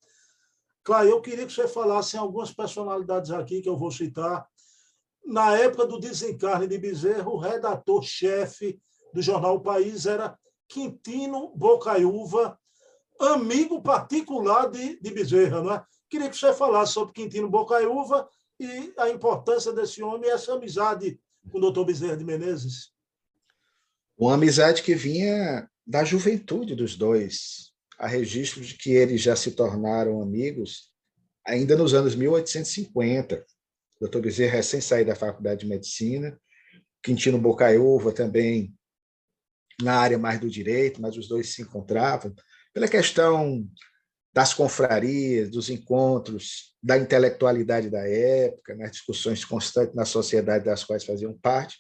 Claro, 0.83 1.09
eu 1.09 1.21
queria 1.21 1.47
que 1.47 1.53
você 1.53 1.69
falasse 1.69 2.17
em 2.17 2.19
algumas 2.19 2.53
personalidades 2.53 3.31
aqui 3.31 3.63
que 3.63 3.69
eu 3.69 3.77
vou 3.77 3.91
citar. 3.91 4.47
Na 5.27 5.57
época 5.57 5.87
do 5.87 5.99
desencarne 5.99 6.67
de 6.67 6.77
Bezerra, 6.79 7.29
o 7.29 7.39
redator-chefe 7.39 8.79
do 9.13 9.23
jornal 9.23 9.57
o 9.57 9.61
País 9.61 10.07
era 10.07 10.39
Quintino 10.69 11.53
Bocaiúva, 11.57 12.59
amigo 13.19 13.81
particular 13.83 14.71
de, 14.71 15.01
de 15.01 15.11
Bezerra. 15.11 15.63
Não 15.63 15.73
é? 15.73 15.85
Queria 16.11 16.29
que 16.29 16.37
você 16.37 16.53
falasse 16.53 16.93
sobre 16.93 17.15
Quintino 17.15 17.49
Bocaiúva 17.49 18.29
e 18.61 18.93
a 18.99 19.09
importância 19.09 19.73
desse 19.73 20.03
homem 20.03 20.29
e 20.29 20.33
essa 20.33 20.55
amizade 20.55 21.19
com 21.51 21.59
o 21.59 21.61
doutor 21.61 21.85
Bezerra 21.85 22.17
de 22.17 22.25
Menezes. 22.25 22.93
Uma 24.17 24.35
amizade 24.35 24.83
que 24.83 24.95
vinha 24.95 25.69
da 25.87 26.05
juventude 26.05 26.75
dos 26.75 26.97
dois 26.97 27.73
há 27.99 28.07
registros 28.07 28.69
de 28.69 28.77
que 28.77 28.93
eles 28.93 29.21
já 29.21 29.35
se 29.37 29.53
tornaram 29.53 30.21
amigos 30.23 30.93
ainda 31.47 31.77
nos 31.77 31.95
anos 31.95 32.15
1850. 32.15 33.45
Doutor 34.01 34.21
Bezerra, 34.21 34.57
recém 34.57 34.81
saído 34.81 35.11
da 35.11 35.17
Faculdade 35.17 35.61
de 35.61 35.67
Medicina, 35.67 36.39
Quintino 37.03 37.39
Bocaiúva 37.39 38.13
também 38.13 38.75
na 39.83 39.97
área 39.97 40.19
mais 40.19 40.41
do 40.41 40.49
direito, 40.49 41.01
mas 41.01 41.17
os 41.17 41.29
dois 41.29 41.55
se 41.55 41.63
encontravam. 41.63 42.35
Pela 42.73 42.89
questão 42.89 43.69
das 44.33 44.53
confrarias, 44.53 45.51
dos 45.51 45.71
encontros, 45.71 46.75
da 46.83 46.99
intelectualidade 46.99 47.89
da 47.89 48.07
época, 48.09 48.75
nas 48.75 48.91
discussões 48.91 49.45
constantes 49.45 49.95
na 49.95 50.05
sociedade 50.05 50.65
das 50.65 50.83
quais 50.83 51.05
faziam 51.05 51.33
parte, 51.39 51.79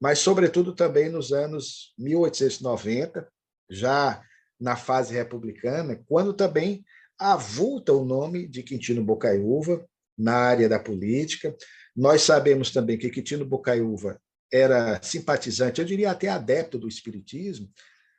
mas, 0.00 0.18
sobretudo, 0.18 0.74
também 0.74 1.10
nos 1.10 1.32
anos 1.32 1.94
1890, 1.98 3.28
já 3.70 4.22
na 4.58 4.76
fase 4.76 5.14
republicana, 5.14 6.02
quando 6.06 6.32
também 6.32 6.84
avulta 7.18 7.92
o 7.92 8.04
nome 8.04 8.48
de 8.48 8.62
Quintino 8.62 9.04
Bocaiúva 9.04 9.86
na 10.16 10.34
área 10.34 10.68
da 10.68 10.78
política. 10.78 11.54
Nós 11.96 12.22
sabemos 12.22 12.70
também 12.70 12.98
que 12.98 13.10
Quintino 13.10 13.44
Bocaiúva 13.44 14.20
era 14.52 15.00
simpatizante, 15.02 15.80
eu 15.80 15.86
diria 15.86 16.10
até 16.10 16.28
adepto 16.28 16.78
do 16.78 16.88
espiritismo, 16.88 17.70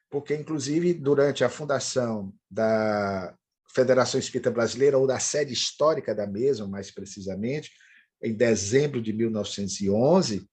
porque 0.10 0.34
inclusive 0.36 0.94
durante 0.94 1.44
a 1.44 1.50
fundação 1.50 2.34
da 2.50 3.36
Federação 3.74 4.20
Espírita 4.20 4.52
Brasileira 4.52 4.98
ou 4.98 5.08
da 5.08 5.20
sede 5.20 5.54
histórica 5.54 6.14
da 6.14 6.28
mesma, 6.28 6.68
mais 6.68 6.92
precisamente, 6.92 7.72
em 8.22 8.34
dezembro 8.34 9.02
de 9.02 9.14
1911, 9.14 10.48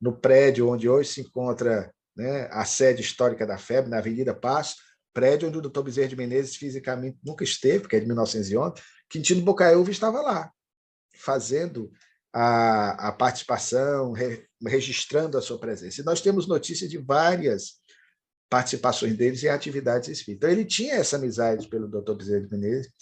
no 0.00 0.16
prédio 0.16 0.68
onde 0.68 0.88
hoje 0.88 1.10
se 1.10 1.20
encontra 1.22 1.92
né, 2.14 2.48
a 2.50 2.64
sede 2.64 3.00
histórica 3.00 3.46
da 3.46 3.58
FEB, 3.58 3.88
na 3.88 3.98
Avenida 3.98 4.34
Passo, 4.34 4.76
prédio 5.12 5.48
onde 5.48 5.58
o 5.58 5.62
doutor 5.62 5.82
Bezerra 5.82 6.08
de 6.08 6.16
Menezes 6.16 6.56
fisicamente 6.56 7.18
nunca 7.24 7.44
esteve, 7.44 7.80
porque 7.80 7.96
é 7.96 8.00
de 8.00 8.06
1911, 8.06 8.82
Quintino 9.08 9.42
Bocaiúva 9.42 9.90
estava 9.90 10.20
lá, 10.20 10.50
fazendo 11.22 11.90
a, 12.32 13.08
a 13.08 13.12
participação, 13.12 14.12
re, 14.12 14.46
registrando 14.66 15.36
a 15.36 15.42
sua 15.42 15.58
presença. 15.58 16.00
E 16.00 16.04
nós 16.04 16.20
temos 16.20 16.46
notícia 16.46 16.88
de 16.88 16.98
várias 16.98 17.80
participações 18.48 19.16
deles 19.16 19.42
em 19.42 19.48
atividades 19.48 20.08
espíritas. 20.08 20.50
Então, 20.50 20.50
ele 20.50 20.68
tinha 20.68 20.94
essa 20.94 21.16
amizade 21.16 21.68
pelo 21.68 21.88
doutor 21.88 22.16
Bezerra 22.16 22.46
de 22.46 22.50
Menezes 22.50 22.92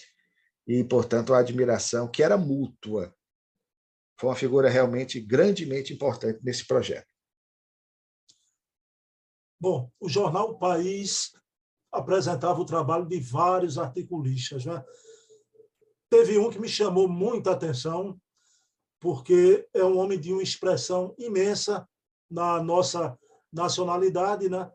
e, 0.66 0.85
portanto, 0.85 1.35
a 1.35 1.38
admiração 1.38 2.09
que 2.09 2.22
era 2.22 2.37
mútua. 2.37 3.14
Foi 4.18 4.30
uma 4.30 4.37
figura 4.37 4.68
realmente 4.68 5.18
grandemente 5.20 5.92
importante 5.92 6.38
nesse 6.42 6.66
projeto. 6.66 7.09
Bom, 9.61 9.90
o 9.98 10.09
jornal 10.09 10.59
País 10.59 11.33
apresentava 11.92 12.61
o 12.61 12.64
trabalho 12.64 13.06
de 13.06 13.18
vários 13.18 13.76
articulistas. 13.76 14.64
Né? 14.64 14.85
Teve 16.11 16.38
um 16.38 16.51
que 16.51 16.59
me 16.59 16.68
chamou 16.68 17.09
muita 17.09 17.53
atenção, 17.53 18.20
porque 18.99 19.66
é 19.73 19.85
um 19.85 19.96
homem 19.96 20.18
de 20.18 20.33
uma 20.33 20.42
expressão 20.42 21.14
imensa 21.16 21.88
na 22.29 22.62
nossa 22.62 23.16
nacionalidade, 23.53 24.49
né? 24.49 24.70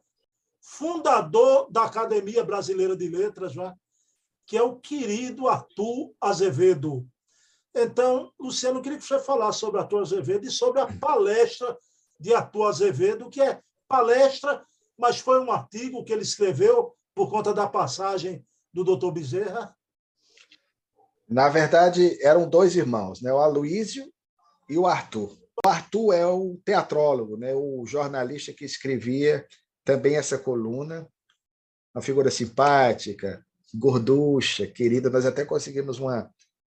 fundador 0.61 1.69
da 1.69 1.83
Academia 1.83 2.43
Brasileira 2.43 2.95
de 2.95 3.07
Letras, 3.07 3.55
né? 3.55 3.73
que 4.47 4.57
é 4.57 4.63
o 4.63 4.77
querido 4.77 5.47
Arthur 5.47 6.13
Azevedo. 6.19 7.05
Então, 7.75 8.31
Luciano, 8.39 8.79
eu 8.79 8.81
queria 8.81 8.97
que 8.97 9.03
você 9.03 9.19
falasse 9.19 9.59
sobre 9.59 9.81
Arthur 9.81 10.01
Azevedo 10.01 10.47
e 10.47 10.51
sobre 10.51 10.79
a 10.79 10.87
palestra 10.87 11.77
de 12.19 12.33
Arthur 12.33 12.67
Azevedo, 12.67 13.29
que 13.29 13.41
é 13.41 13.61
palestra, 13.87 14.65
mas 14.97 15.19
foi 15.19 15.39
um 15.41 15.51
artigo 15.51 16.03
que 16.03 16.13
ele 16.13 16.21
escreveu 16.21 16.95
por 17.13 17.29
conta 17.29 17.53
da 17.53 17.67
passagem 17.67 18.45
do 18.73 18.83
doutor 18.83 19.11
Bezerra? 19.11 19.75
Na 21.27 21.49
verdade, 21.49 22.17
eram 22.21 22.47
dois 22.47 22.75
irmãos, 22.75 23.21
né? 23.21 23.33
o 23.33 23.39
Aloísio 23.39 24.11
e 24.69 24.77
o 24.77 24.85
Arthur. 24.85 25.35
O 25.65 25.67
Arthur 25.67 26.13
é 26.13 26.25
o 26.25 26.59
teatrólogo, 26.63 27.35
né? 27.37 27.53
o 27.55 27.83
jornalista 27.85 28.53
que 28.53 28.65
escrevia 28.65 29.45
também 29.83 30.17
essa 30.17 30.37
coluna, 30.37 31.07
uma 31.93 32.01
figura 32.01 32.29
simpática, 32.29 33.43
gorducha, 33.73 34.67
querida. 34.67 35.09
Nós 35.09 35.25
até 35.25 35.43
conseguimos 35.43 35.99
uma 35.99 36.29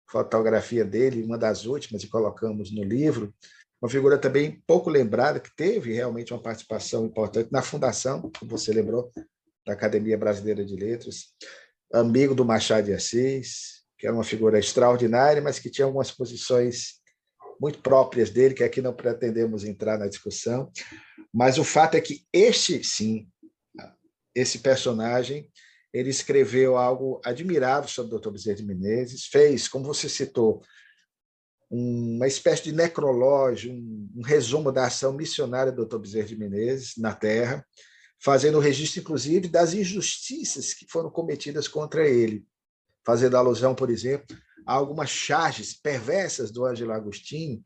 fotografia 0.08 0.84
dele, 0.84 1.24
uma 1.24 1.38
das 1.38 1.66
últimas, 1.66 2.02
e 2.02 2.08
colocamos 2.08 2.72
no 2.72 2.84
livro. 2.84 3.34
Uma 3.80 3.90
figura 3.90 4.16
também 4.18 4.62
pouco 4.66 4.88
lembrada, 4.88 5.40
que 5.40 5.54
teve 5.54 5.92
realmente 5.92 6.32
uma 6.32 6.42
participação 6.42 7.04
importante 7.04 7.50
na 7.52 7.62
fundação, 7.62 8.30
como 8.38 8.50
você 8.50 8.72
lembrou, 8.72 9.12
da 9.66 9.72
Academia 9.72 10.16
Brasileira 10.16 10.64
de 10.64 10.76
Letras, 10.76 11.34
amigo 11.92 12.34
do 12.34 12.44
Machado 12.44 12.84
de 12.84 12.92
Assis, 12.92 13.75
que 13.98 14.06
era 14.06 14.14
uma 14.14 14.24
figura 14.24 14.58
extraordinária, 14.58 15.42
mas 15.42 15.58
que 15.58 15.70
tinha 15.70 15.84
algumas 15.84 16.10
posições 16.10 17.00
muito 17.60 17.80
próprias 17.80 18.30
dele, 18.30 18.54
que 18.54 18.64
aqui 18.64 18.82
não 18.82 18.94
pretendemos 18.94 19.64
entrar 19.64 19.98
na 19.98 20.08
discussão. 20.08 20.70
Mas 21.32 21.58
o 21.58 21.64
fato 21.64 21.94
é 21.96 22.00
que 22.00 22.26
este, 22.32 22.84
sim, 22.84 23.28
esse 24.34 24.58
personagem, 24.58 25.50
ele 25.92 26.10
escreveu 26.10 26.76
algo 26.76 27.20
admirável 27.24 27.88
sobre 27.88 28.14
o 28.14 28.18
Dr. 28.18 28.30
Bezerra 28.30 28.56
de 28.56 28.66
Menezes, 28.66 29.26
fez, 29.26 29.66
como 29.66 29.84
você 29.84 30.08
citou, 30.08 30.62
uma 31.70 32.26
espécie 32.26 32.64
de 32.64 32.72
necrológio, 32.72 33.72
um, 33.72 34.10
um 34.16 34.22
resumo 34.22 34.70
da 34.70 34.86
ação 34.86 35.12
missionária 35.14 35.72
do 35.72 35.86
Dr. 35.86 35.98
Bezerra 35.98 36.28
de 36.28 36.36
Menezes 36.36 36.94
na 36.98 37.14
Terra, 37.14 37.66
fazendo 38.22 38.58
o 38.58 38.60
registro, 38.60 39.00
inclusive, 39.00 39.48
das 39.48 39.72
injustiças 39.72 40.74
que 40.74 40.86
foram 40.88 41.10
cometidas 41.10 41.66
contra 41.66 42.06
ele, 42.06 42.46
fazendo 43.06 43.36
alusão, 43.36 43.72
por 43.72 43.88
exemplo, 43.88 44.36
a 44.66 44.74
algumas 44.74 45.08
charges 45.08 45.72
perversas 45.72 46.50
do 46.50 46.66
Ângelo 46.66 46.92
Agostinho, 46.92 47.62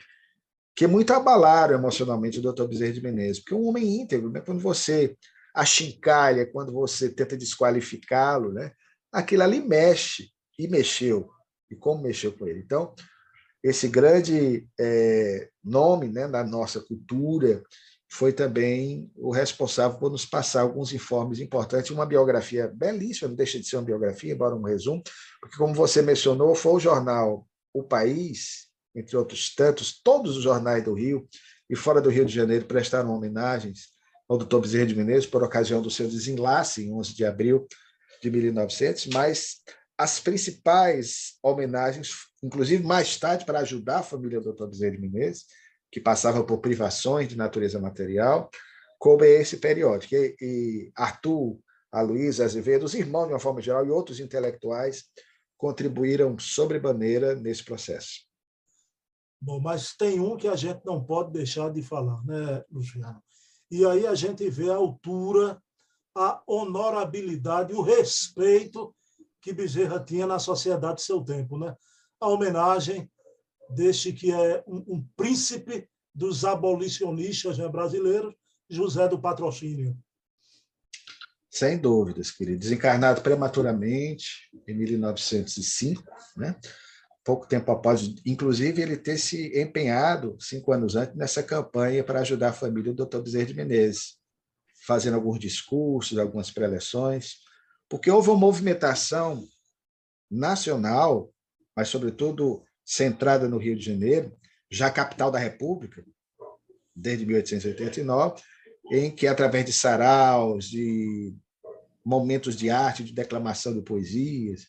que 0.77 0.87
muito 0.87 1.15
abalaram 1.15 1.75
emocionalmente 1.75 2.39
o 2.39 2.43
doutor 2.43 2.69
Bezerra 2.69 2.93
de 2.93 3.03
Menezes, 3.03 3.41
porque 3.41 3.55
um 3.55 3.67
homem 3.67 4.03
íntegro, 4.03 4.31
né? 4.31 4.43
quando 4.43 4.61
você 4.61 5.17
achincalha, 5.55 6.47
quando 6.47 6.73
você 6.73 7.09
tenta 7.09 7.37
desqualificá-lo, 7.37 8.53
né? 8.53 8.73
aquilo 9.11 9.43
ali 9.43 9.61
mexe, 9.61 10.31
e 10.59 10.69
mexeu, 10.69 11.31
e 11.71 11.75
como 11.75 12.03
mexeu 12.03 12.33
com 12.33 12.47
ele. 12.47 12.61
Então, 12.61 12.95
esse 13.65 13.89
grande 13.89 14.69
é, 14.79 15.49
nome 15.65 16.09
né, 16.09 16.27
na 16.27 16.45
nossa 16.45 16.81
cultura, 16.81 17.63
foi 18.13 18.33
também 18.33 19.11
o 19.17 19.31
responsável 19.31 19.97
por 19.99 20.11
nos 20.11 20.27
passar 20.27 20.63
alguns 20.63 20.93
informes 20.93 21.39
importantes, 21.39 21.93
uma 21.93 22.05
biografia 22.05 22.67
belíssima, 22.67 23.29
não 23.29 23.37
deixa 23.37 23.59
de 23.59 23.67
ser 23.67 23.77
uma 23.77 23.85
biografia, 23.85 24.33
embora 24.33 24.55
um 24.55 24.63
resumo, 24.63 25.01
porque, 25.41 25.57
como 25.57 25.75
você 25.75 26.03
mencionou, 26.03 26.55
foi 26.55 26.73
o 26.73 26.81
jornal 26.81 27.47
O 27.73 27.83
País, 27.83 28.69
entre 28.95 29.17
outros 29.17 29.55
tantos, 29.55 30.01
todos 30.03 30.37
os 30.37 30.43
jornais 30.43 30.85
do 30.85 30.93
Rio 30.93 31.29
e 31.69 31.77
fora 31.77 32.01
do 32.01 32.11
Rio 32.11 32.25
de 32.25 32.35
Janeiro 32.35 32.67
prestaram 32.67 33.15
homenagens 33.15 33.89
ao 34.29 34.37
doutor 34.37 34.61
Bezerra 34.61 34.87
de 34.87 34.95
Menezes 34.95 35.27
por 35.27 35.43
ocasião 35.43 35.81
do 35.81 35.91
seu 35.91 36.09
desenlace, 36.09 36.85
em 36.85 36.93
11 36.93 37.15
de 37.15 37.25
abril 37.25 37.67
de 38.23 38.31
1900, 38.31 39.07
mas 39.07 39.57
as 39.97 40.21
principais 40.21 41.39
homenagens, 41.43 42.11
inclusive 42.43 42.83
mais 42.85 43.17
tarde, 43.19 43.45
para 43.45 43.61
ajudar 43.61 43.99
a 43.99 44.03
família 44.03 44.39
do 44.39 44.45
doutor 44.45 44.69
Bezerra 44.69 44.93
de 44.93 45.01
Menezes, 45.01 45.47
que 45.91 46.01
passava 46.01 46.45
por 46.45 46.59
privações 46.59 47.29
de 47.29 47.37
natureza 47.37 47.81
material, 47.81 48.51
como 48.99 49.25
é 49.25 49.31
esse 49.31 49.57
periódico. 49.57 50.15
E, 50.15 50.37
e 50.41 50.93
Arthur, 50.95 51.59
a 51.91 52.01
Luísa 52.01 52.45
Azevedo, 52.45 52.85
os 52.85 52.95
irmãos, 52.95 53.27
de 53.27 53.33
uma 53.33 53.41
forma 53.41 53.61
geral, 53.61 53.85
e 53.85 53.91
outros 53.91 54.21
intelectuais 54.21 55.05
contribuíram 55.61 56.39
sobremaneira 56.39 57.35
nesse 57.35 57.63
processo. 57.63 58.27
Bom, 59.39 59.61
mas 59.61 59.95
tem 59.95 60.19
um 60.19 60.35
que 60.35 60.49
a 60.49 60.57
gente 60.57 60.81
não 60.87 61.05
pode 61.05 61.33
deixar 61.33 61.71
de 61.71 61.83
falar, 61.83 62.25
né, 62.25 62.65
Luciano? 62.71 63.23
E 63.71 63.85
aí 63.85 64.07
a 64.07 64.15
gente 64.15 64.49
vê 64.49 64.71
a 64.71 64.77
altura, 64.77 65.63
a 66.17 66.43
honorabilidade, 66.47 67.75
o 67.75 67.83
respeito 67.83 68.95
que 69.41 69.53
Bezerra 69.53 70.01
tinha 70.01 70.27
na 70.27 70.39
sociedade 70.39 70.95
do 70.95 71.01
seu 71.03 71.23
tempo, 71.23 71.59
né? 71.59 71.77
A 72.19 72.29
homenagem 72.29 73.11
deste 73.69 74.15
que 74.15 74.33
é 74.33 74.65
um, 74.67 74.97
um 74.97 75.09
príncipe 75.15 75.89
dos 76.15 76.45
abolicionistas 76.45 77.59
né, 77.59 77.69
brasileiros, 77.69 78.35
José 78.69 79.07
do 79.09 79.21
Patrocínio. 79.21 79.97
Sem 81.51 81.77
dúvidas, 81.77 82.31
querido. 82.31 82.61
Desencarnado 82.61 83.23
prematuramente, 83.23 84.49
em 84.69 84.75
1905, 84.75 86.05
né? 86.37 86.57
pouco 87.25 87.47
tempo 87.47 87.71
após, 87.71 88.15
inclusive, 88.25 88.81
ele 88.81 88.97
ter 88.97 89.19
se 89.19 89.61
empenhado, 89.61 90.37
cinco 90.41 90.73
anos 90.73 90.97
antes, 90.97 91.17
nessa 91.17 91.43
campanha 91.43 92.05
para 92.05 92.21
ajudar 92.21 92.51
a 92.51 92.53
família 92.53 92.93
do 92.95 93.05
Dr. 93.05 93.19
Bezerra 93.19 93.47
de 93.47 93.55
Menezes, 93.55 94.17
fazendo 94.87 95.15
alguns 95.15 95.39
discursos, 95.39 96.19
algumas 96.19 96.51
preleções, 96.51 97.35
porque 97.89 98.11
houve 98.11 98.31
uma 98.31 98.39
movimentação 98.39 99.45
nacional, 100.31 101.33
mas, 101.77 101.89
sobretudo, 101.89 102.65
centrada 102.85 103.49
no 103.49 103.59
Rio 103.59 103.77
de 103.77 103.85
Janeiro, 103.85 104.37
já 104.71 104.91
capital 104.91 105.31
da 105.31 105.39
República, 105.39 106.05
desde 106.95 107.27
1889, 107.27 108.41
em 108.91 109.11
que, 109.11 109.27
através 109.27 109.65
de 109.65 109.73
saraus, 109.73 110.69
de 110.69 111.35
momentos 112.05 112.57
de 112.57 112.71
arte, 112.71 113.05
de 113.05 113.13
declamação 113.13 113.73
de 113.73 113.83
poesias, 113.83 114.67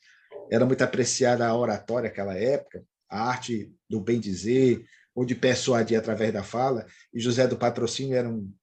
era 0.52 0.66
muito 0.66 0.84
apreciada 0.84 1.48
a 1.48 1.56
oratória 1.56 2.10
naquela 2.10 2.36
época, 2.36 2.84
a 3.10 3.30
arte 3.30 3.74
do 3.90 4.00
bem 4.00 4.20
dizer, 4.20 4.86
ou 5.16 5.26
de 5.26 5.34
persuadir 5.34 5.98
através 5.98 6.32
da 6.32 6.44
fala, 6.44 6.86
e 7.14 7.20
José 7.20 7.48
do 7.48 7.58
Patrocínio 7.58 8.16
era 8.16 8.30
um 8.30 8.54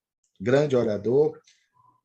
grande 0.41 0.77
orador 0.77 1.39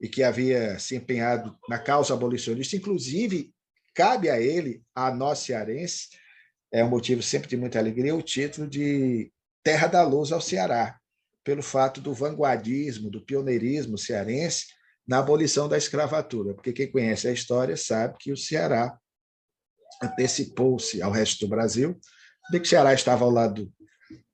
e 0.02 0.10
que 0.10 0.24
havia 0.24 0.78
se 0.80 0.96
empenhado 0.96 1.56
na 1.70 1.78
causa 1.78 2.14
abolicionista, 2.14 2.76
inclusive 2.76 3.54
cabe 3.94 4.30
a 4.30 4.40
ele, 4.40 4.84
a 4.96 5.14
nós 5.14 5.40
cearense, 5.40 6.10
é 6.72 6.84
um 6.84 6.90
motivo 6.90 7.22
sempre 7.22 7.48
de 7.48 7.56
muita 7.56 7.78
alegria, 7.78 8.16
o 8.16 8.22
título 8.22 8.68
de 8.68 9.32
Terra 9.64 9.88
da 9.88 10.04
Luz 10.04 10.32
ao 10.32 10.42
Ceará, 10.42 11.00
pelo 11.44 11.62
fato 11.62 12.00
do 12.00 12.14
vanguardismo, 12.14 13.10
do 13.10 13.22
pioneirismo 13.22 13.98
cearense 13.98 14.68
na 15.08 15.20
abolição 15.20 15.68
da 15.68 15.78
escravatura, 15.78 16.54
porque 16.54 16.72
quem 16.72 16.90
conhece 16.90 17.28
a 17.28 17.32
história 17.32 17.76
sabe 17.76 18.16
que 18.20 18.32
o 18.32 18.38
Ceará 18.38 18.98
antecipou-se 20.02 21.02
ao 21.02 21.12
resto 21.12 21.46
do 21.46 21.50
Brasil, 21.50 22.00
de 22.52 22.60
que 22.60 22.66
o 22.66 22.70
Ceará 22.70 22.94
estava 22.94 23.26
ao 23.26 23.32
lado 23.32 23.72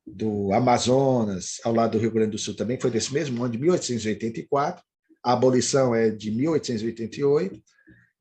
do 0.05 0.53
Amazonas, 0.53 1.59
ao 1.63 1.73
lado 1.73 1.93
do 1.93 1.99
Rio 1.99 2.11
Grande 2.11 2.31
do 2.31 2.37
Sul 2.37 2.55
também, 2.55 2.79
foi 2.79 2.91
desse 2.91 3.13
mesmo 3.13 3.43
ano, 3.43 3.51
de 3.51 3.57
1884, 3.57 4.83
a 5.23 5.33
abolição 5.33 5.93
é 5.93 6.09
de 6.09 6.31
1888, 6.31 7.61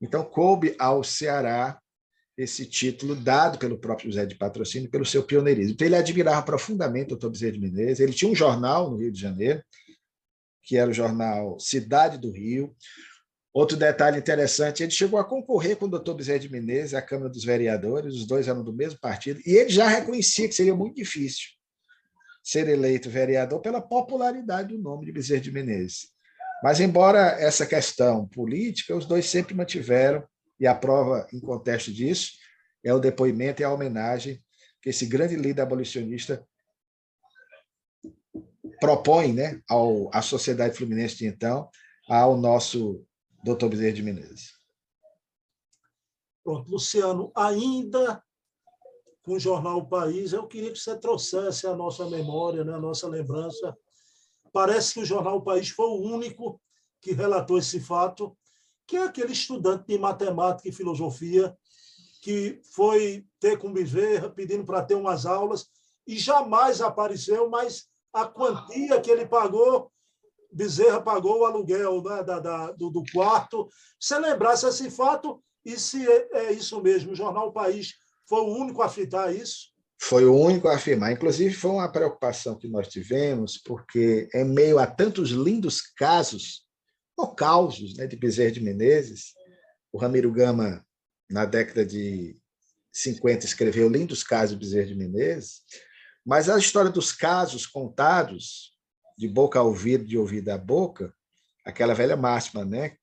então 0.01 0.23
coube 0.23 0.75
ao 0.77 1.03
Ceará 1.03 1.79
esse 2.39 2.65
título 2.65 3.15
dado 3.15 3.57
pelo 3.59 3.77
próprio 3.77 4.09
José 4.09 4.25
de 4.25 4.33
Patrocínio, 4.33 4.89
pelo 4.89 5.05
seu 5.05 5.21
pioneirismo. 5.23 5.73
Então, 5.73 5.85
ele 5.85 5.97
admirava 5.97 6.41
profundamente 6.41 7.07
o 7.07 7.09
doutor 7.09 7.31
Bezerra 7.31 7.51
de 7.51 7.59
Menezes. 7.59 7.99
Ele 7.99 8.13
tinha 8.13 8.31
um 8.31 8.35
jornal 8.35 8.89
no 8.89 8.95
Rio 8.95 9.11
de 9.11 9.19
Janeiro, 9.19 9.61
que 10.63 10.77
era 10.77 10.89
o 10.89 10.93
jornal 10.93 11.59
Cidade 11.59 12.17
do 12.17 12.31
Rio. 12.31 12.73
Outro 13.53 13.75
detalhe 13.75 14.17
interessante, 14.17 14.81
ele 14.81 14.91
chegou 14.91 15.19
a 15.19 15.25
concorrer 15.25 15.75
com 15.75 15.85
o 15.85 15.89
doutor 15.89 16.15
Bezerra 16.15 16.39
de 16.39 16.49
Menezes 16.49 16.93
à 16.93 17.01
Câmara 17.01 17.29
dos 17.29 17.43
Vereadores, 17.43 18.15
os 18.15 18.25
dois 18.25 18.47
eram 18.47 18.63
do 18.63 18.71
mesmo 18.71 18.97
partido, 19.01 19.41
e 19.45 19.57
ele 19.57 19.69
já 19.69 19.89
reconhecia 19.89 20.47
que 20.47 20.55
seria 20.55 20.75
muito 20.75 20.95
difícil 20.95 21.49
ser 22.41 22.69
eleito 22.69 23.09
vereador 23.09 23.59
pela 23.59 23.81
popularidade 23.81 24.73
do 24.73 24.81
nome 24.81 25.07
de 25.07 25.11
Bezerra 25.11 25.41
de 25.41 25.51
Menezes. 25.51 26.07
Mas, 26.63 26.79
embora 26.79 27.35
essa 27.39 27.65
questão 27.65 28.25
política, 28.27 28.95
os 28.95 29.05
dois 29.05 29.25
sempre 29.25 29.53
mantiveram 29.53 30.23
e 30.59 30.67
a 30.67 30.75
prova 30.75 31.27
em 31.31 31.39
contexto 31.39 31.91
disso 31.91 32.33
é 32.83 32.93
o 32.93 32.99
depoimento 32.99 33.61
e 33.61 33.65
a 33.65 33.73
homenagem 33.73 34.43
que 34.81 34.89
esse 34.89 35.05
grande 35.05 35.35
líder 35.35 35.61
abolicionista 35.61 36.45
propõe 38.79 39.33
né, 39.33 39.61
ao, 39.69 40.09
à 40.13 40.21
sociedade 40.21 40.77
fluminense 40.77 41.17
de 41.17 41.25
então, 41.25 41.69
ao 42.07 42.37
nosso 42.37 43.05
doutor 43.43 43.69
Bezerra 43.69 43.93
de 43.93 44.03
Menezes. 44.03 44.53
Pronto, 46.43 46.69
Luciano, 46.71 47.31
ainda 47.35 48.23
com 49.21 49.33
o 49.33 49.39
jornal 49.39 49.85
País, 49.85 50.31
eu 50.31 50.47
queria 50.47 50.71
que 50.71 50.79
você 50.79 50.97
trouxesse 50.97 51.67
a 51.67 51.75
nossa 51.75 52.09
memória, 52.09 52.63
né, 52.63 52.73
a 52.73 52.79
nossa 52.79 53.07
lembrança. 53.07 53.77
Parece 54.51 54.93
que 54.93 55.01
o 55.01 55.05
jornal 55.05 55.43
País 55.43 55.69
foi 55.69 55.85
o 55.85 56.01
único 56.01 56.59
que 57.01 57.11
relatou 57.11 57.57
esse 57.57 57.79
fato 57.79 58.35
que 58.89 58.97
é 58.97 59.03
aquele 59.03 59.33
estudante 59.33 59.85
de 59.87 59.99
matemática 59.99 60.67
e 60.67 60.73
filosofia 60.73 61.55
que 62.23 62.59
foi 62.73 63.23
ter 63.39 63.55
com 63.59 63.71
Bezerra, 63.71 64.31
pedindo 64.31 64.65
para 64.65 64.81
ter 64.81 64.95
umas 64.95 65.27
aulas, 65.27 65.67
e 66.07 66.17
jamais 66.17 66.81
apareceu, 66.81 67.47
mas 67.47 67.85
a 68.11 68.25
quantia 68.25 68.99
que 68.99 69.11
ele 69.11 69.27
pagou, 69.27 69.91
Bezerra 70.51 70.99
pagou 70.99 71.41
o 71.41 71.45
aluguel 71.45 72.01
né, 72.01 72.23
da, 72.23 72.39
da 72.39 72.71
do, 72.71 72.89
do, 72.89 73.03
quarto. 73.13 73.69
Você 73.99 74.17
lembrasse 74.17 74.65
esse 74.65 74.89
fato, 74.89 75.39
e 75.63 75.77
se 75.77 76.05
é, 76.11 76.27
é 76.33 76.51
isso 76.51 76.81
mesmo, 76.81 77.11
o 77.11 77.15
jornal 77.15 77.53
País 77.53 77.93
foi 78.27 78.41
o 78.41 78.57
único 78.57 78.81
a 78.81 78.87
afirmar 78.87 79.35
isso? 79.35 79.67
Foi 80.01 80.25
o 80.25 80.35
único 80.35 80.67
a 80.67 80.75
afirmar. 80.75 81.11
Inclusive, 81.11 81.53
foi 81.53 81.71
uma 81.71 81.91
preocupação 81.91 82.57
que 82.57 82.67
nós 82.67 82.87
tivemos, 82.87 83.55
porque, 83.59 84.27
em 84.33 84.45
meio 84.45 84.79
a 84.79 84.87
tantos 84.87 85.29
lindos 85.29 85.79
casos, 85.79 86.67
ou 87.19 87.35
causos, 87.35 87.95
né, 87.95 88.07
de 88.07 88.15
Bezerra 88.15 88.51
de 88.51 88.61
Menezes, 88.61 89.33
o 89.91 89.97
Ramiro 89.97 90.31
Gama, 90.31 90.85
na 91.29 91.45
década 91.45 91.85
de 91.85 92.35
50, 92.91 93.45
escreveu 93.45 93.89
lindos 93.89 94.23
casos 94.23 94.51
de 94.51 94.65
Bezerra 94.65 94.87
de 94.87 94.95
Menezes, 94.95 95.61
mas 96.25 96.49
a 96.49 96.57
história 96.57 96.91
dos 96.91 97.11
casos 97.11 97.65
contados, 97.65 98.73
de 99.17 99.27
boca 99.27 99.59
a 99.59 99.63
ouvido, 99.63 100.05
de 100.05 100.17
ouvido 100.17 100.49
a 100.49 100.57
boca, 100.57 101.13
aquela 101.65 101.93
velha 101.93 102.15
máxima, 102.15 102.63
né? 102.63 102.95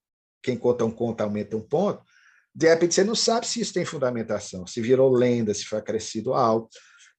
Quem 0.42 0.56
conta 0.56 0.84
um 0.84 0.90
conto 0.90 1.20
aumenta 1.20 1.56
um 1.56 1.60
ponto. 1.60 2.02
De 2.54 2.68
repente, 2.68 2.94
você 2.94 3.04
não 3.04 3.14
sabe 3.14 3.46
se 3.46 3.60
isso 3.60 3.74
tem 3.74 3.84
fundamentação, 3.84 4.66
se 4.66 4.80
virou 4.80 5.12
lenda, 5.12 5.52
se 5.52 5.64
foi 5.64 5.78
acrescido 5.78 6.32
algo. 6.32 6.70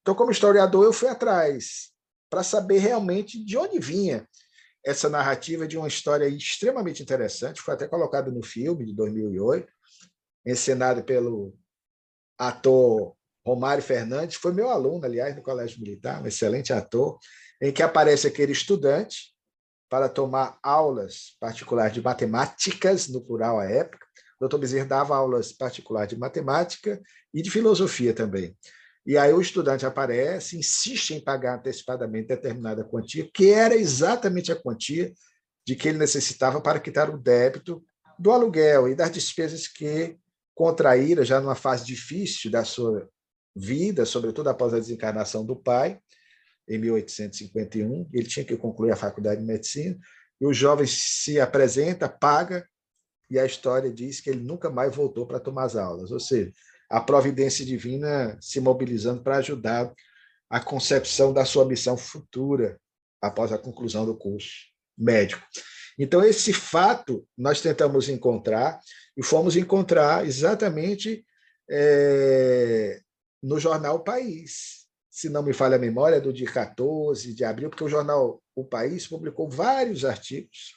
Então, 0.02 0.16
como 0.16 0.32
historiador, 0.32 0.84
eu 0.84 0.94
fui 0.94 1.10
atrás 1.10 1.92
para 2.30 2.44
saber 2.44 2.80
realmente 2.80 3.44
de 3.44 3.58
onde 3.58 3.80
vinha 3.80 4.28
essa 4.88 5.10
narrativa 5.10 5.68
de 5.68 5.78
uma 5.78 5.90
história 5.90 6.26
extremamente 6.30 7.04
interessante, 7.04 7.62
foi 7.62 7.74
até 7.74 7.86
colocada 7.90 8.32
no 8.32 8.42
filme 8.42 8.86
de 8.86 8.94
2008, 8.94 9.68
encenado 10.46 11.04
pelo 11.04 11.54
ator 12.38 13.14
Romário 13.46 13.84
Fernandes, 13.84 14.38
foi 14.38 14.54
meu 14.54 14.70
aluno, 14.70 15.04
aliás, 15.06 15.36
no 15.36 15.42
Colégio 15.42 15.82
Militar, 15.82 16.24
um 16.24 16.28
excelente 16.28 16.72
ator, 16.72 17.20
em 17.62 17.70
que 17.70 17.84
aparece 17.84 18.28
aquele 18.28 18.54
estudante 18.54 19.36
para 19.90 20.08
tomar 20.08 20.58
aulas 20.64 21.36
particulares 21.38 21.94
de 21.94 22.02
matemáticas, 22.02 23.10
no 23.10 23.20
plural 23.22 23.60
à 23.60 23.66
época, 23.66 24.06
o 24.38 24.40
doutor 24.40 24.58
Bezerra 24.58 24.86
dava 24.86 25.18
aulas 25.18 25.52
particulares 25.52 26.10
de 26.10 26.18
matemática 26.18 27.02
e 27.34 27.42
de 27.42 27.52
filosofia 27.52 28.14
também. 28.14 28.56
E 29.08 29.18
aí 29.18 29.32
o 29.32 29.40
estudante 29.40 29.86
aparece, 29.86 30.58
insiste 30.58 31.12
em 31.14 31.24
pagar 31.24 31.60
antecipadamente 31.60 32.28
determinada 32.28 32.84
quantia, 32.84 33.26
que 33.34 33.52
era 33.52 33.74
exatamente 33.74 34.52
a 34.52 34.56
quantia 34.56 35.14
de 35.66 35.78
que 35.78 35.88
ele 35.88 35.98
necessitava 35.98 36.60
para 36.60 36.78
quitar 36.78 37.10
o 37.10 37.18
débito 37.18 37.82
do 38.20 38.32
aluguel 38.32 38.90
e 38.90 38.96
das 38.96 39.10
despesas 39.10 39.66
que 39.66 40.18
contraíra 40.54 41.24
já 41.24 41.40
numa 41.40 41.56
fase 41.56 41.86
difícil 41.86 42.52
da 42.52 42.66
sua 42.66 43.10
vida, 43.56 44.06
sobretudo 44.06 44.50
após 44.50 44.74
a 44.74 44.80
desencarnação 44.80 45.46
do 45.46 45.56
pai, 45.56 46.02
em 46.68 46.78
1851. 46.78 48.10
Ele 48.12 48.28
tinha 48.28 48.44
que 48.44 48.58
concluir 48.58 48.92
a 48.92 48.98
faculdade 48.98 49.40
de 49.40 49.48
medicina, 49.48 49.98
e 50.42 50.46
o 50.46 50.54
jovem 50.54 50.86
se 50.86 51.40
apresenta, 51.40 52.10
paga 52.10 52.68
e 53.30 53.40
a 53.40 53.46
história 53.46 53.92
diz 53.92 54.20
que 54.20 54.30
ele 54.30 54.42
nunca 54.42 54.70
mais 54.70 54.94
voltou 54.94 55.26
para 55.26 55.40
tomar 55.40 55.64
as 55.64 55.78
aulas, 55.78 56.12
ou 56.12 56.20
seja, 56.20 56.52
a 56.90 57.02
providência 57.02 57.66
divina 57.66 58.38
se 58.42 58.60
mobilizando 58.60 59.22
para 59.22 59.38
ajudar 59.38 59.94
a 60.50 60.60
concepção 60.60 61.34
da 61.34 61.46
sua 61.46 61.66
missão 61.66 61.98
futura 61.98 62.80
após 63.22 63.52
a 63.52 63.58
conclusão 63.58 64.06
do 64.06 64.16
curso 64.16 64.68
médico. 64.98 65.44
Então, 66.00 66.24
esse 66.24 66.54
fato 66.54 67.28
nós 67.38 67.60
tentamos 67.60 68.08
encontrar 68.08 68.80
e 69.16 69.24
fomos 69.24 69.56
encontrar 69.56 70.26
exatamente 70.26 71.26
é, 71.70 73.02
no 73.42 73.60
jornal 73.60 74.04
País. 74.04 74.86
Se 75.10 75.28
não 75.28 75.42
me 75.42 75.54
falha 75.54 75.76
a 75.76 75.80
memória, 75.80 76.22
do 76.22 76.32
dia 76.32 76.50
14 76.50 77.34
de 77.34 77.44
abril, 77.44 77.70
porque 77.70 77.84
o 77.84 77.90
jornal 77.90 78.42
O 78.56 78.64
País 78.64 79.08
publicou 79.08 79.50
vários 79.50 80.06
artigos 80.06 80.74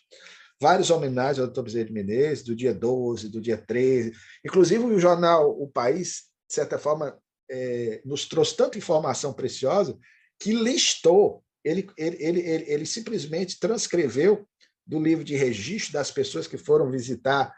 várias 0.61 0.91
homenagens 0.91 1.39
ao 1.39 1.51
Dr. 1.51 1.63
Bezerra 1.63 1.87
de 1.87 1.93
Menezes, 1.93 2.45
do 2.45 2.55
dia 2.55 2.75
12, 2.75 3.29
do 3.29 3.41
dia 3.41 3.57
13. 3.57 4.13
Inclusive, 4.45 4.85
o 4.85 4.99
jornal 4.99 5.51
O 5.59 5.67
País, 5.67 6.25
de 6.47 6.55
certa 6.55 6.79
forma, 6.79 7.19
é, 7.51 8.03
nos 8.05 8.27
trouxe 8.27 8.57
tanta 8.57 8.77
informação 8.77 9.33
preciosa 9.33 9.99
que 10.39 10.53
listou, 10.53 11.43
ele, 11.65 11.89
ele, 11.97 12.17
ele, 12.21 12.41
ele, 12.41 12.65
ele 12.71 12.87
simplesmente 12.87 13.59
transcreveu 13.59 14.47
do 14.87 15.01
livro 15.01 15.25
de 15.25 15.37
registro 15.37 15.93
das 15.93 16.11
pessoas 16.11 16.47
que 16.47 16.59
foram 16.59 16.91
visitar 16.91 17.55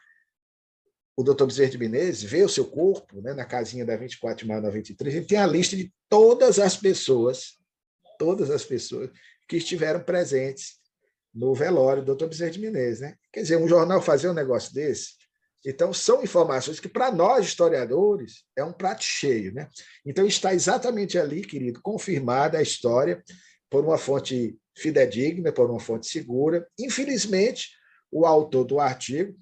o 1.16 1.22
Dr. 1.22 1.44
Bezerra 1.44 1.70
de 1.70 1.78
Menezes, 1.78 2.22
ver 2.22 2.44
o 2.44 2.48
seu 2.48 2.64
corpo 2.64 3.20
né, 3.20 3.34
na 3.34 3.44
casinha 3.44 3.84
da 3.84 3.96
24 3.96 4.44
de 4.44 4.48
maio 4.48 4.60
de 4.60 4.66
93, 4.66 5.14
ele 5.14 5.26
tem 5.26 5.38
a 5.38 5.46
lista 5.46 5.76
de 5.76 5.92
todas 6.08 6.58
as 6.58 6.76
pessoas, 6.76 7.58
todas 8.18 8.50
as 8.50 8.64
pessoas 8.64 9.10
que 9.48 9.56
estiveram 9.56 10.02
presentes 10.02 10.81
no 11.34 11.54
velório 11.54 12.04
do 12.04 12.14
Dr. 12.14 12.26
Bezerra 12.26 12.50
de 12.50 12.60
Menezes. 12.60 13.00
Né? 13.00 13.16
Quer 13.32 13.42
dizer, 13.42 13.56
um 13.56 13.68
jornal 13.68 14.00
fazer 14.02 14.28
um 14.28 14.34
negócio 14.34 14.72
desse. 14.74 15.12
Então, 15.64 15.92
são 15.92 16.22
informações 16.22 16.80
que, 16.80 16.88
para 16.88 17.12
nós, 17.12 17.46
historiadores, 17.46 18.44
é 18.56 18.64
um 18.64 18.72
prato 18.72 19.04
cheio. 19.04 19.52
Né? 19.54 19.68
Então, 20.04 20.26
está 20.26 20.52
exatamente 20.52 21.18
ali, 21.18 21.42
querido, 21.42 21.80
confirmada 21.80 22.58
a 22.58 22.62
história 22.62 23.22
por 23.70 23.84
uma 23.84 23.96
fonte 23.96 24.58
fidedigna, 24.76 25.52
por 25.52 25.70
uma 25.70 25.80
fonte 25.80 26.08
segura. 26.08 26.66
Infelizmente, 26.78 27.70
o 28.10 28.26
autor 28.26 28.64
do 28.64 28.80
artigo 28.80 29.38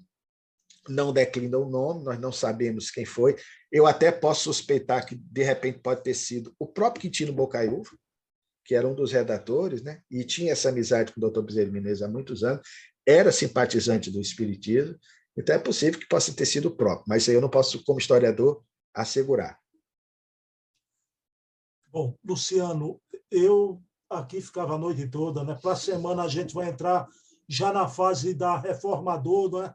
não 0.87 1.13
declina 1.13 1.57
o 1.57 1.69
nome, 1.69 2.03
nós 2.03 2.19
não 2.19 2.31
sabemos 2.31 2.89
quem 2.89 3.05
foi. 3.05 3.35
Eu 3.71 3.85
até 3.85 4.11
posso 4.11 4.43
suspeitar 4.43 5.05
que, 5.05 5.15
de 5.15 5.43
repente, 5.43 5.79
pode 5.79 6.03
ter 6.03 6.13
sido 6.13 6.53
o 6.59 6.67
próprio 6.67 7.01
Quintino 7.01 7.33
Bocaiúva, 7.33 7.91
que 8.63 8.75
era 8.75 8.87
um 8.87 8.95
dos 8.95 9.11
redatores, 9.11 9.81
né? 9.81 10.01
e 10.09 10.23
tinha 10.23 10.51
essa 10.51 10.69
amizade 10.69 11.11
com 11.11 11.19
o 11.19 11.21
doutor 11.21 11.43
Bezerra 11.43 11.71
Menezes 11.71 12.03
há 12.03 12.07
muitos 12.07 12.43
anos, 12.43 12.61
era 13.05 13.31
simpatizante 13.31 14.11
do 14.11 14.21
Espiritismo, 14.21 14.97
então 15.37 15.55
é 15.55 15.59
possível 15.59 15.99
que 15.99 16.07
possa 16.07 16.33
ter 16.33 16.45
sido 16.45 16.75
próprio, 16.75 17.05
mas 17.07 17.27
aí 17.27 17.35
eu 17.35 17.41
não 17.41 17.49
posso, 17.49 17.83
como 17.83 17.99
historiador, 17.99 18.63
assegurar. 18.93 19.57
Bom, 21.87 22.15
Luciano, 22.23 23.01
eu 23.29 23.81
aqui 24.09 24.41
ficava 24.41 24.75
a 24.75 24.77
noite 24.77 25.07
toda, 25.07 25.43
né? 25.43 25.57
Para 25.61 25.71
a 25.71 25.75
semana 25.75 26.23
a 26.23 26.27
gente 26.27 26.53
vai 26.53 26.69
entrar 26.69 27.07
já 27.47 27.73
na 27.73 27.87
fase 27.87 28.33
da 28.33 28.57
reformador, 28.57 29.61
né? 29.61 29.73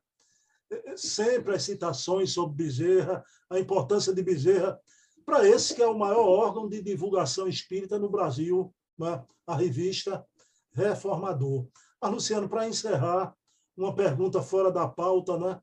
Sempre 0.96 1.54
as 1.54 1.62
citações 1.62 2.32
sobre 2.32 2.64
Bezerra, 2.64 3.24
a 3.50 3.58
importância 3.58 4.14
de 4.14 4.22
Bezerra 4.22 4.78
para 5.26 5.46
esse 5.46 5.74
que 5.74 5.82
é 5.82 5.86
o 5.86 5.98
maior 5.98 6.24
órgão 6.24 6.68
de 6.68 6.80
divulgação 6.80 7.48
espírita 7.48 7.98
no 7.98 8.08
Brasil, 8.08 8.72
né? 8.96 9.22
a 9.44 9.56
revista 9.56 10.24
Reformador. 10.72 11.66
Mas, 12.00 12.12
Luciano, 12.12 12.48
para 12.48 12.68
encerrar, 12.68 13.34
uma 13.76 13.94
pergunta 13.94 14.40
fora 14.40 14.70
da 14.70 14.86
pauta, 14.86 15.36
né? 15.36 15.60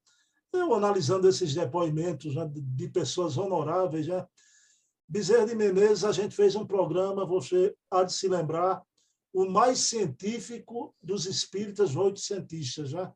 Eu 0.51 0.73
analisando 0.75 1.27
esses 1.27 1.55
depoimentos 1.55 2.35
né, 2.35 2.47
de 2.53 2.87
pessoas 2.89 3.37
honoráveis, 3.37 4.07
né? 4.07 4.25
Bezerra 5.07 5.47
de 5.47 5.55
Menezes, 5.55 6.03
a 6.03 6.11
gente 6.11 6.35
fez 6.35 6.55
um 6.55 6.65
programa, 6.65 7.25
você 7.25 7.75
há 7.89 8.03
de 8.03 8.13
se 8.13 8.27
lembrar, 8.27 8.81
o 9.33 9.45
mais 9.45 9.79
científico 9.79 10.95
dos 11.01 11.25
espíritas 11.25 11.95
oitocentistas, 11.95 12.93
né? 12.93 13.11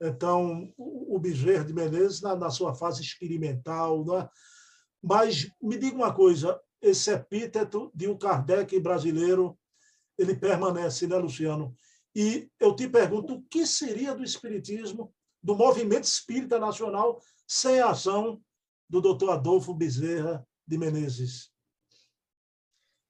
Então, 0.00 0.72
o 0.78 1.18
Bezerra 1.18 1.64
de 1.64 1.72
Menezes, 1.72 2.20
na, 2.20 2.36
na 2.36 2.50
sua 2.50 2.74
fase 2.74 3.02
experimental, 3.02 4.04
né? 4.04 4.28
Mas 5.02 5.50
me 5.62 5.78
diga 5.78 5.96
uma 5.96 6.14
coisa, 6.14 6.60
esse 6.80 7.10
epíteto 7.10 7.90
de 7.94 8.08
um 8.08 8.16
Kardec 8.16 8.78
brasileiro, 8.80 9.58
ele 10.18 10.34
permanece, 10.34 11.06
né, 11.06 11.16
Luciano? 11.16 11.74
E 12.14 12.50
eu 12.58 12.74
te 12.74 12.88
pergunto, 12.88 13.34
o 13.34 13.42
que 13.42 13.66
seria 13.66 14.14
do 14.14 14.24
espiritismo, 14.24 15.14
do 15.42 15.54
movimento 15.54 16.04
espírita 16.04 16.58
nacional, 16.58 17.22
sem 17.46 17.80
a 17.80 17.90
ação 17.90 18.42
do 18.88 19.00
doutor 19.00 19.30
Adolfo 19.30 19.72
Bezerra 19.72 20.46
de 20.66 20.76
Menezes? 20.76 21.50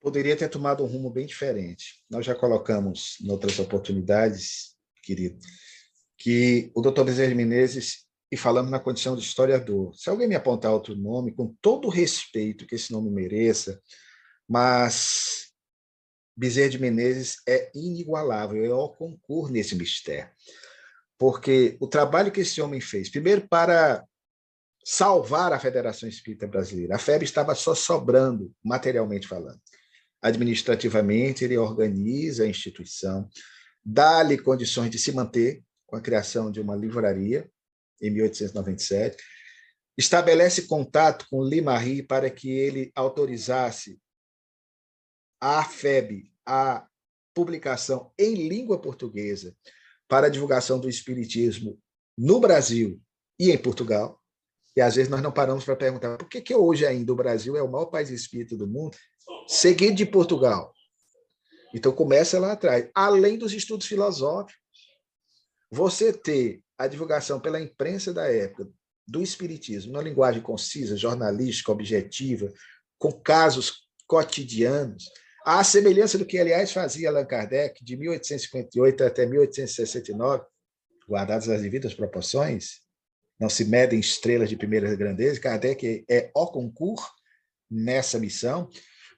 Poderia 0.00 0.36
ter 0.36 0.48
tomado 0.48 0.84
um 0.84 0.86
rumo 0.86 1.10
bem 1.10 1.26
diferente. 1.26 2.04
Nós 2.08 2.24
já 2.24 2.34
colocamos 2.34 3.18
em 3.20 3.30
outras 3.30 3.58
oportunidades, 3.58 4.76
querido, 5.02 5.38
que 6.16 6.70
o 6.74 6.80
doutor 6.80 7.04
Bezerra 7.04 7.30
de 7.30 7.34
Menezes 7.34 8.06
e 8.30 8.36
falando 8.36 8.70
na 8.70 8.78
condição 8.78 9.16
de 9.16 9.22
historiador. 9.22 9.94
Se 9.96 10.08
alguém 10.08 10.28
me 10.28 10.36
apontar 10.36 10.72
outro 10.72 10.94
nome, 10.94 11.32
com 11.32 11.54
todo 11.60 11.88
o 11.88 11.90
respeito 11.90 12.66
que 12.66 12.76
esse 12.76 12.92
nome 12.92 13.10
mereça, 13.10 13.80
mas 14.48 15.50
Bezerra 16.36 16.70
de 16.70 16.78
Menezes 16.78 17.36
é 17.46 17.70
inigualável, 17.74 18.64
é 18.64 18.72
o 18.72 18.88
concurso 18.88 19.52
nesse 19.52 19.74
mistério. 19.74 20.30
Porque 21.18 21.76
o 21.80 21.86
trabalho 21.86 22.32
que 22.32 22.40
esse 22.40 22.62
homem 22.62 22.80
fez, 22.80 23.10
primeiro 23.10 23.46
para 23.48 24.04
salvar 24.84 25.52
a 25.52 25.58
Federação 25.58 26.08
Espírita 26.08 26.46
Brasileira, 26.46 26.96
a 26.96 26.98
FEB 26.98 27.24
estava 27.24 27.54
só 27.54 27.74
sobrando, 27.74 28.52
materialmente 28.64 29.28
falando. 29.28 29.60
Administrativamente, 30.22 31.44
ele 31.44 31.58
organiza 31.58 32.44
a 32.44 32.48
instituição, 32.48 33.28
dá-lhe 33.84 34.38
condições 34.38 34.90
de 34.90 34.98
se 34.98 35.12
manter 35.12 35.62
com 35.86 35.96
a 35.96 36.00
criação 36.00 36.50
de 36.50 36.60
uma 36.60 36.76
livraria, 36.76 37.50
em 38.00 38.10
1897, 38.10 39.16
estabelece 39.96 40.62
contato 40.62 41.26
com 41.30 41.44
Limarie 41.44 42.02
para 42.02 42.30
que 42.30 42.50
ele 42.50 42.90
autorizasse 42.94 44.00
a 45.40 45.64
FEB 45.64 46.32
a 46.46 46.86
publicação 47.34 48.12
em 48.18 48.34
língua 48.48 48.80
portuguesa 48.80 49.56
para 50.08 50.26
a 50.26 50.30
divulgação 50.30 50.78
do 50.78 50.88
espiritismo 50.88 51.78
no 52.16 52.40
Brasil 52.40 53.00
e 53.38 53.50
em 53.50 53.58
Portugal. 53.58 54.20
E 54.76 54.80
às 54.80 54.96
vezes 54.96 55.10
nós 55.10 55.22
não 55.22 55.32
paramos 55.32 55.64
para 55.64 55.76
perguntar 55.76 56.16
por 56.16 56.28
que, 56.28 56.40
que 56.40 56.54
hoje 56.54 56.86
ainda 56.86 57.12
o 57.12 57.16
Brasil 57.16 57.56
é 57.56 57.62
o 57.62 57.70
maior 57.70 57.86
país 57.86 58.10
espírita 58.10 58.56
do 58.56 58.66
mundo, 58.66 58.96
seguido 59.46 59.94
de 59.94 60.06
Portugal. 60.06 60.72
Então 61.74 61.92
começa 61.92 62.38
lá 62.38 62.52
atrás. 62.52 62.88
Além 62.94 63.38
dos 63.38 63.52
estudos 63.52 63.86
filosóficos, 63.86 64.60
você 65.70 66.12
ter 66.12 66.62
a 66.80 66.86
divulgação 66.86 67.38
pela 67.38 67.60
imprensa 67.60 68.10
da 68.10 68.26
época 68.32 68.66
do 69.06 69.22
espiritismo, 69.22 69.92
numa 69.92 70.02
linguagem 70.02 70.40
concisa, 70.40 70.96
jornalística, 70.96 71.70
objetiva, 71.70 72.50
com 72.98 73.12
casos 73.12 73.86
cotidianos, 74.06 75.10
à 75.44 75.62
semelhança 75.62 76.16
do 76.16 76.24
que, 76.24 76.38
aliás, 76.38 76.72
fazia 76.72 77.10
Allan 77.10 77.26
Kardec 77.26 77.84
de 77.84 77.98
1858 77.98 79.04
até 79.04 79.26
1869, 79.26 80.42
guardadas 81.06 81.50
as 81.50 81.60
devidas 81.60 81.92
proporções, 81.92 82.80
não 83.38 83.50
se 83.50 83.66
medem 83.66 84.00
estrelas 84.00 84.48
de 84.48 84.56
primeira 84.56 84.94
grandeza, 84.96 85.38
Kardec 85.38 86.06
é 86.08 86.30
o 86.34 86.46
concurso 86.46 87.10
nessa 87.70 88.18
missão, 88.18 88.70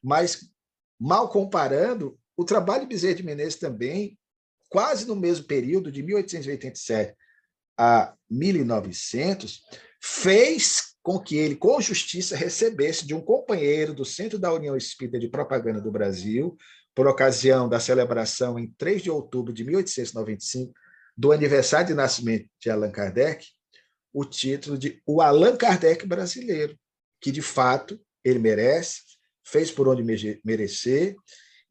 mas, 0.02 0.50
mal 0.98 1.28
comparando, 1.28 2.18
o 2.36 2.44
trabalho 2.44 2.82
de 2.82 2.88
Bezerra 2.88 3.14
de 3.14 3.22
Menezes 3.22 3.54
também, 3.54 4.18
quase 4.68 5.06
no 5.06 5.14
mesmo 5.14 5.46
período, 5.46 5.92
de 5.92 6.02
1887 6.02 7.21
a 7.78 8.14
1900, 8.30 9.62
fez 10.00 10.92
com 11.02 11.18
que 11.18 11.36
ele, 11.36 11.56
com 11.56 11.80
justiça, 11.80 12.36
recebesse 12.36 13.06
de 13.06 13.14
um 13.14 13.20
companheiro 13.20 13.92
do 13.92 14.04
Centro 14.04 14.38
da 14.38 14.52
União 14.52 14.76
Espírita 14.76 15.18
de 15.18 15.28
Propaganda 15.28 15.80
do 15.80 15.90
Brasil, 15.90 16.56
por 16.94 17.06
ocasião 17.06 17.68
da 17.68 17.80
celebração 17.80 18.58
em 18.58 18.70
3 18.78 19.02
de 19.02 19.10
outubro 19.10 19.52
de 19.52 19.64
1895, 19.64 20.72
do 21.16 21.32
aniversário 21.32 21.88
de 21.88 21.94
nascimento 21.94 22.48
de 22.60 22.70
Allan 22.70 22.90
Kardec, 22.90 23.46
o 24.12 24.24
título 24.24 24.78
de 24.78 25.02
O 25.06 25.20
Allan 25.20 25.56
Kardec 25.56 26.06
Brasileiro, 26.06 26.78
que 27.20 27.32
de 27.32 27.42
fato 27.42 28.00
ele 28.22 28.38
merece, 28.38 29.00
fez 29.44 29.70
por 29.70 29.88
onde 29.88 30.02
merecer, 30.44 31.16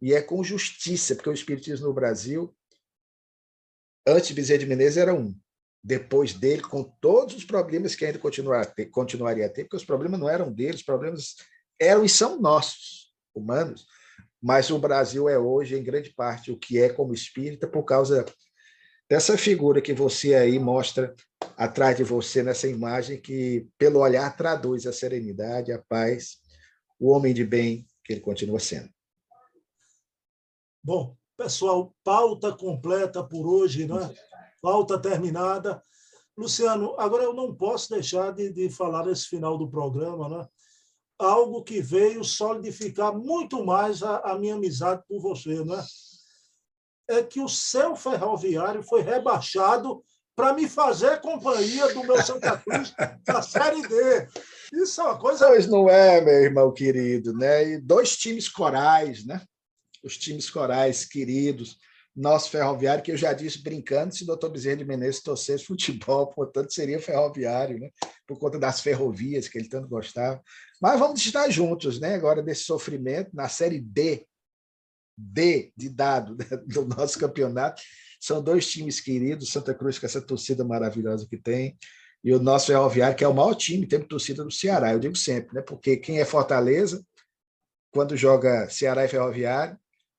e 0.02 0.14
é 0.14 0.22
com 0.22 0.44
justiça, 0.44 1.16
porque 1.16 1.30
o 1.30 1.34
Espiritismo 1.34 1.88
no 1.88 1.94
Brasil, 1.94 2.56
antes 4.06 4.30
de 4.30 4.34
Bezerra 4.34 4.60
de 4.60 4.66
Menezes, 4.66 4.98
era 4.98 5.14
um, 5.14 5.36
depois 5.84 6.34
dele, 6.34 6.62
com 6.62 6.84
todos 6.84 7.36
os 7.36 7.44
problemas 7.44 7.96
que 7.96 8.06
ainda 8.06 8.20
continuaria 8.20 9.46
a 9.46 9.50
ter, 9.50 9.64
porque 9.64 9.78
os 9.78 9.86
problemas 9.86 10.20
não 10.20 10.30
eram 10.30 10.52
dele, 10.52 10.76
os 10.76 10.84
problemas 10.84 11.36
eram 11.80 12.04
e 12.04 12.10
são 12.10 12.40
nossos, 12.40 13.12
humanos, 13.34 13.88
mas 14.42 14.70
o 14.70 14.80
Brasil 14.80 15.30
é 15.30 15.38
hoje, 15.38 15.78
em 15.78 15.84
grande 15.84 16.12
parte, 16.12 16.52
o 16.52 16.58
que 16.58 16.80
é 16.80 16.90
como 16.90 17.14
espírita, 17.14 17.68
por 17.68 17.84
causa 17.84 18.26
dessa 19.10 19.38
figura 19.38 19.82
que 19.82 19.94
você 19.94 20.36
aí 20.36 20.60
mostra 20.60 21.16
atrás 21.58 21.98
de 21.98 22.04
você 22.04 22.44
nessa 22.44 22.68
imagem, 22.68 23.20
que, 23.20 23.68
pelo 23.78 24.00
olhar, 24.00 24.36
traduz 24.36 24.86
a 24.86 24.94
serenidade, 24.94 25.72
a 25.72 25.80
paz, 25.80 26.38
o 27.00 27.12
homem 27.12 27.34
de 27.34 27.46
bem 27.46 27.86
que 28.04 28.14
ele 28.14 28.22
continua 28.22 28.60
sendo. 28.60 28.90
Bom, 30.84 31.16
pessoal, 31.38 31.96
pauta 32.04 32.52
completa 32.52 33.24
por 33.24 33.48
hoje, 33.48 33.86
não 33.86 34.00
é? 34.00 34.14
Pauta 34.62 35.00
terminada. 35.00 35.82
Luciano, 36.38 36.96
agora 36.98 37.24
eu 37.24 37.34
não 37.34 37.54
posso 37.54 37.90
deixar 37.90 38.32
de, 38.32 38.52
de 38.52 38.70
falar 38.70 39.08
esse 39.08 39.28
final 39.28 39.58
do 39.58 39.70
programa, 39.70 40.30
né? 40.30 40.48
algo 41.22 41.64
que 41.64 41.82
veio 41.82 42.24
solidificar 42.24 43.14
muito 43.14 43.64
mais 43.64 44.02
a, 44.02 44.18
a 44.20 44.40
minha 44.40 44.56
amizade 44.56 45.04
por 45.08 45.22
você. 45.22 45.64
Né? 45.64 45.84
É 47.08 47.24
que 47.24 47.40
o 47.40 47.48
seu 47.48 47.96
ferroviário 47.96 48.82
foi 48.82 49.02
rebaixado 49.02 50.04
para 50.36 50.54
me 50.54 50.68
fazer 50.68 51.22
companhia 51.22 51.94
do 51.94 52.04
meu 52.04 52.22
Santa 52.24 52.58
Cruz 52.58 52.94
da 53.26 53.42
Série 53.42 53.82
D. 53.82 54.28
Isso 54.74 55.02
é 55.02 55.04
uma 55.04 55.20
coisa. 55.20 55.48
Pois 55.48 55.68
não 55.68 55.90
é, 55.90 56.22
meu 56.22 56.34
irmão 56.34 56.74
querido, 56.74 57.34
né? 57.34 57.74
E 57.74 57.78
dois 57.78 58.16
times 58.16 58.48
corais, 58.48 59.26
né? 59.26 59.42
Os 60.04 60.18
times 60.18 60.50
corais 60.50 61.06
queridos 61.06 61.78
nosso 62.16 62.50
ferroviário, 62.50 63.04
que 63.04 63.12
eu 63.12 63.18
já 63.18 63.32
disse 63.34 63.62
brincando, 63.62 64.14
se 64.14 64.24
o 64.24 64.28
doutor 64.28 64.50
Bezerra 64.50 64.78
de 64.78 64.86
Menezes 64.86 65.22
torcesse 65.22 65.66
futebol, 65.66 66.28
portanto, 66.34 66.74
seria 66.74 67.00
ferroviário, 67.00 67.80
né? 67.80 67.90
por 68.28 68.38
conta 68.38 68.60
das 68.60 68.82
ferrovias 68.82 69.48
que 69.48 69.58
ele 69.58 69.70
tanto 69.70 69.88
gostava. 69.88 70.42
Mas 70.82 71.00
vamos 71.00 71.24
estar 71.26 71.50
juntos, 71.50 72.00
né? 72.00 72.16
agora 72.16 72.44
desse 72.44 72.64
sofrimento, 72.64 73.30
na 73.34 73.48
série 73.48 73.80
D, 73.80 74.26
D 75.18 75.72
de 75.76 75.90
dado 75.90 76.36
né? 76.36 76.46
do 76.68 76.86
nosso 76.86 77.18
campeonato. 77.18 77.82
São 78.20 78.42
dois 78.42 78.70
times 78.70 79.00
queridos, 79.00 79.52
Santa 79.52 79.74
Cruz, 79.74 79.98
com 79.98 80.06
essa 80.06 80.22
torcida 80.22 80.64
maravilhosa 80.64 81.28
que 81.28 81.38
tem, 81.38 81.78
e 82.24 82.34
o 82.34 82.40
nosso 82.40 82.68
ferroviário, 82.68 83.18
que 83.18 83.24
é 83.24 83.28
o 83.28 83.34
maior 83.34 83.56
time, 83.56 83.88
tem 83.88 84.00
torcida 84.00 84.44
do 84.44 84.52
Ceará, 84.52 84.94
eu 84.94 85.00
digo 85.00 85.16
sempre, 85.16 85.56
né? 85.56 85.62
porque 85.62 85.98
quem 85.98 86.20
é 86.20 86.26
Fortaleza, 86.26 87.04
quando 87.92 88.16
joga 88.16 88.70
Ceará 88.70 89.04
e 89.06 89.08
Ferroviário, 89.08 89.76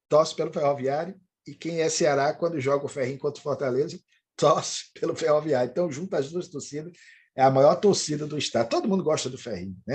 torce 0.09 0.35
pelo 0.35 0.53
Ferroviário 0.53 1.15
e 1.47 1.55
quem 1.55 1.81
é 1.81 1.89
Ceará, 1.89 2.33
quando 2.33 2.61
joga 2.61 2.87
o 2.87 2.89
Ferrinho 2.89 3.19
contra 3.19 3.41
o 3.41 3.43
Fortaleza, 3.43 3.99
torce 4.37 4.85
pelo 4.99 5.15
Ferroviário. 5.15 5.71
Então, 5.71 5.91
junto 5.91 6.15
as 6.15 6.31
duas 6.31 6.49
torcidas, 6.49 6.93
é 7.37 7.43
a 7.43 7.51
maior 7.51 7.77
torcida 7.77 8.27
do 8.27 8.39
estado. 8.39 8.69
Todo 8.69 8.89
mundo 8.89 9.03
gosta 9.03 9.31
do 9.31 9.39
Ferrinho, 9.39 9.77
né? 9.87 9.95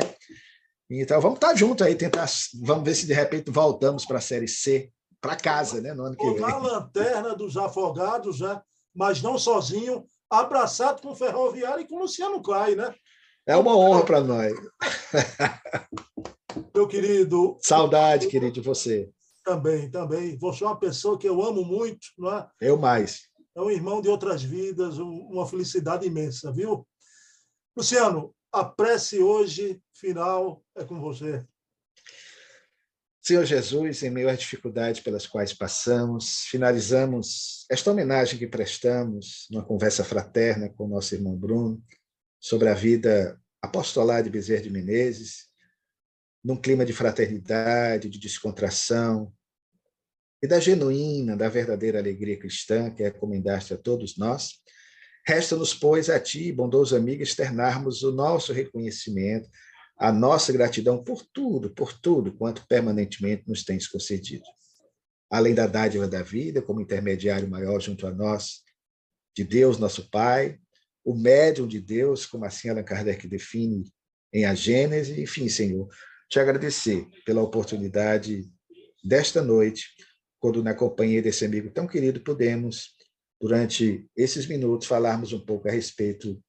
Então, 0.90 1.20
vamos 1.20 1.38
estar 1.38 1.54
junto 1.56 1.84
aí, 1.84 1.96
tentar. 1.96 2.28
Vamos 2.64 2.84
ver 2.84 2.96
se 2.96 3.06
de 3.06 3.14
repente 3.14 3.52
voltamos 3.52 4.06
para 4.06 4.18
a 4.18 4.22
Série 4.22 4.48
C, 4.48 4.90
para 5.20 5.36
casa, 5.36 5.82
né? 5.82 5.94
No 5.94 6.04
ano 6.04 6.16
que 6.16 6.26
vem. 6.26 6.40
Na 6.40 6.58
lanterna 6.58 7.36
dos 7.36 7.58
afogados, 7.58 8.40
né? 8.40 8.62
mas 8.98 9.22
não 9.22 9.38
sozinho, 9.38 10.06
abraçado 10.28 11.04
com 11.04 11.10
o 11.10 11.16
Ferroviário 11.16 11.82
e 11.82 11.88
com 11.88 11.98
o 11.98 12.00
Luciano 12.00 12.42
Clay, 12.42 12.76
né? 12.76 12.94
É 13.46 13.56
uma 13.56 13.78
honra 13.78 14.04
para 14.04 14.22
nós. 14.22 14.54
Meu 16.74 16.88
querido. 16.88 17.58
Saudade, 17.62 18.28
querido, 18.28 18.54
de 18.54 18.62
você. 18.62 19.08
Também, 19.48 19.90
também. 19.90 20.38
Você 20.40 20.66
é 20.66 20.68
uma 20.68 20.78
pessoa 20.78 21.18
que 21.18 21.26
eu 21.26 21.42
amo 21.42 21.64
muito, 21.64 22.08
não 22.18 22.38
é? 22.38 22.50
Eu 22.60 22.78
mais. 22.78 23.30
É 23.56 23.62
um 23.62 23.72
irmão 23.72 24.02
de 24.02 24.10
outras 24.10 24.44
vidas, 24.44 24.98
uma 24.98 25.48
felicidade 25.48 26.06
imensa, 26.06 26.52
viu? 26.52 26.86
Luciano, 27.74 28.36
a 28.52 28.66
prece 28.66 29.20
hoje, 29.20 29.82
final, 29.94 30.62
é 30.76 30.84
com 30.84 31.00
você. 31.00 31.48
Senhor 33.22 33.46
Jesus, 33.46 34.04
em 34.04 34.10
meio 34.10 34.30
às 34.30 34.38
dificuldades 34.38 35.00
pelas 35.00 35.26
quais 35.26 35.54
passamos, 35.54 36.44
finalizamos 36.50 37.66
esta 37.72 37.90
homenagem 37.90 38.38
que 38.38 38.48
prestamos 38.48 39.48
numa 39.50 39.64
conversa 39.64 40.04
fraterna 40.04 40.68
com 40.68 40.88
o 40.88 40.90
nosso 40.90 41.16
irmão 41.16 41.38
Bruno 41.38 41.82
sobre 42.38 42.68
a 42.68 42.74
vida 42.74 43.42
apostolar 43.62 44.22
de 44.24 44.30
Bezerra 44.30 44.64
de 44.64 44.70
Menezes, 44.70 45.48
num 46.44 46.56
clima 46.56 46.86
de 46.86 46.94
fraternidade, 46.94 48.10
de 48.10 48.20
descontração, 48.20 49.34
e 50.42 50.48
da 50.48 50.60
genuína, 50.60 51.36
da 51.36 51.50
verdadeira 51.50 52.00
alegria 52.00 52.38
cristã 52.38 52.92
que 52.92 53.04
recomendaste 53.04 53.74
a 53.74 53.78
todos 53.78 54.18
nós, 54.18 54.54
resta-nos, 55.26 55.74
pois, 55.74 56.10
a 56.10 56.20
ti, 56.20 56.52
bondoso 56.52 56.96
amigo, 56.96 57.24
externarmos 57.24 58.04
o 58.04 58.12
nosso 58.12 58.54
reconhecimento, 58.54 59.50
a 59.98 60.12
nossa 60.12 60.54
gratidão 60.54 61.04
por 61.04 61.26
tudo, 61.34 61.72
por 61.72 62.00
tudo 62.00 62.32
quanto 62.32 62.66
permanentemente 62.68 63.44
nos 63.48 63.64
tens 63.64 63.88
concedido. 63.88 64.44
Além 65.30 65.54
da 65.54 65.66
dádiva 65.66 66.08
da 66.08 66.22
vida, 66.22 66.62
como 66.62 66.80
intermediário 66.80 67.50
maior 67.50 67.82
junto 67.82 68.06
a 68.06 68.12
nós, 68.12 68.62
de 69.36 69.44
Deus, 69.44 69.78
nosso 69.78 70.10
Pai, 70.10 70.60
o 71.04 71.16
médium 71.16 71.68
de 71.68 71.82
Deus, 71.82 72.26
como 72.26 72.46
assim 72.46 72.70
Allan 72.70 72.84
Kardec 72.84 73.28
define 73.28 73.92
em 74.32 74.46
A 74.46 74.54
Gênese, 74.54 75.22
enfim, 75.22 75.50
Senhor, 75.50 75.88
te 76.30 76.40
agradecer 76.40 77.08
pela 77.26 77.42
oportunidade 77.42 78.46
desta 79.04 79.42
noite 79.42 79.88
quando 80.48 80.64
na 80.64 80.74
companhia 80.74 81.22
desse 81.22 81.44
amigo 81.44 81.70
tão 81.70 81.86
querido 81.86 82.22
pudemos, 82.22 82.96
durante 83.38 84.10
esses 84.16 84.48
minutos, 84.48 84.88
falarmos 84.88 85.34
um 85.34 85.42
pouco 85.42 85.68
a 85.68 85.72
respeito 85.72 86.42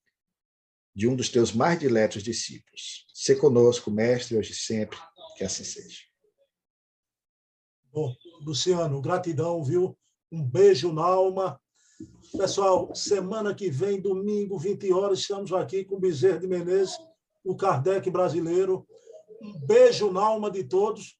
de 0.94 1.08
um 1.08 1.16
dos 1.16 1.28
teus 1.28 1.52
mais 1.52 1.80
diletos 1.80 2.22
discípulos. 2.22 3.06
Se 3.12 3.34
conosco, 3.34 3.90
mestre, 3.90 4.38
hoje 4.38 4.52
e 4.52 4.54
sempre, 4.54 4.96
que 5.36 5.42
assim 5.42 5.64
seja. 5.64 5.98
Bom, 7.92 8.14
Luciano, 8.40 9.00
gratidão, 9.00 9.64
viu? 9.64 9.98
Um 10.30 10.44
beijo 10.44 10.92
na 10.92 11.02
alma. 11.02 11.60
Pessoal, 12.30 12.94
semana 12.94 13.52
que 13.52 13.68
vem, 13.68 14.00
domingo, 14.00 14.60
20 14.60 14.92
horas, 14.92 15.18
estamos 15.18 15.52
aqui 15.52 15.84
com 15.84 15.98
Bezerra 15.98 16.38
de 16.38 16.46
Menezes, 16.46 16.96
o 17.44 17.56
Kardec 17.56 18.08
brasileiro. 18.10 18.86
Um 19.42 19.58
beijo 19.66 20.12
na 20.12 20.24
alma 20.24 20.52
de 20.52 20.62
todos. 20.62 21.17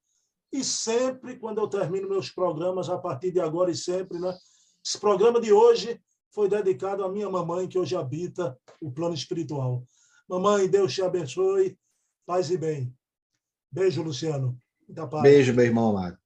E 0.52 0.64
sempre, 0.64 1.38
quando 1.38 1.60
eu 1.60 1.68
termino 1.68 2.08
meus 2.08 2.30
programas, 2.30 2.88
a 2.88 2.98
partir 2.98 3.30
de 3.30 3.40
agora 3.40 3.70
e 3.70 3.76
sempre, 3.76 4.18
né? 4.18 4.36
Esse 4.84 4.98
programa 4.98 5.40
de 5.40 5.52
hoje 5.52 6.00
foi 6.30 6.48
dedicado 6.48 7.04
à 7.04 7.08
minha 7.08 7.28
mamãe, 7.28 7.68
que 7.68 7.78
hoje 7.78 7.96
habita 7.96 8.58
o 8.80 8.90
plano 8.90 9.14
espiritual. 9.14 9.84
Mamãe, 10.28 10.68
Deus 10.68 10.94
te 10.94 11.02
abençoe, 11.02 11.78
paz 12.26 12.50
e 12.50 12.56
bem. 12.56 12.94
Beijo, 13.70 14.02
Luciano. 14.02 14.58
Beijo, 15.22 15.52
meu 15.52 15.64
irmão 15.64 15.90
amado. 15.90 16.18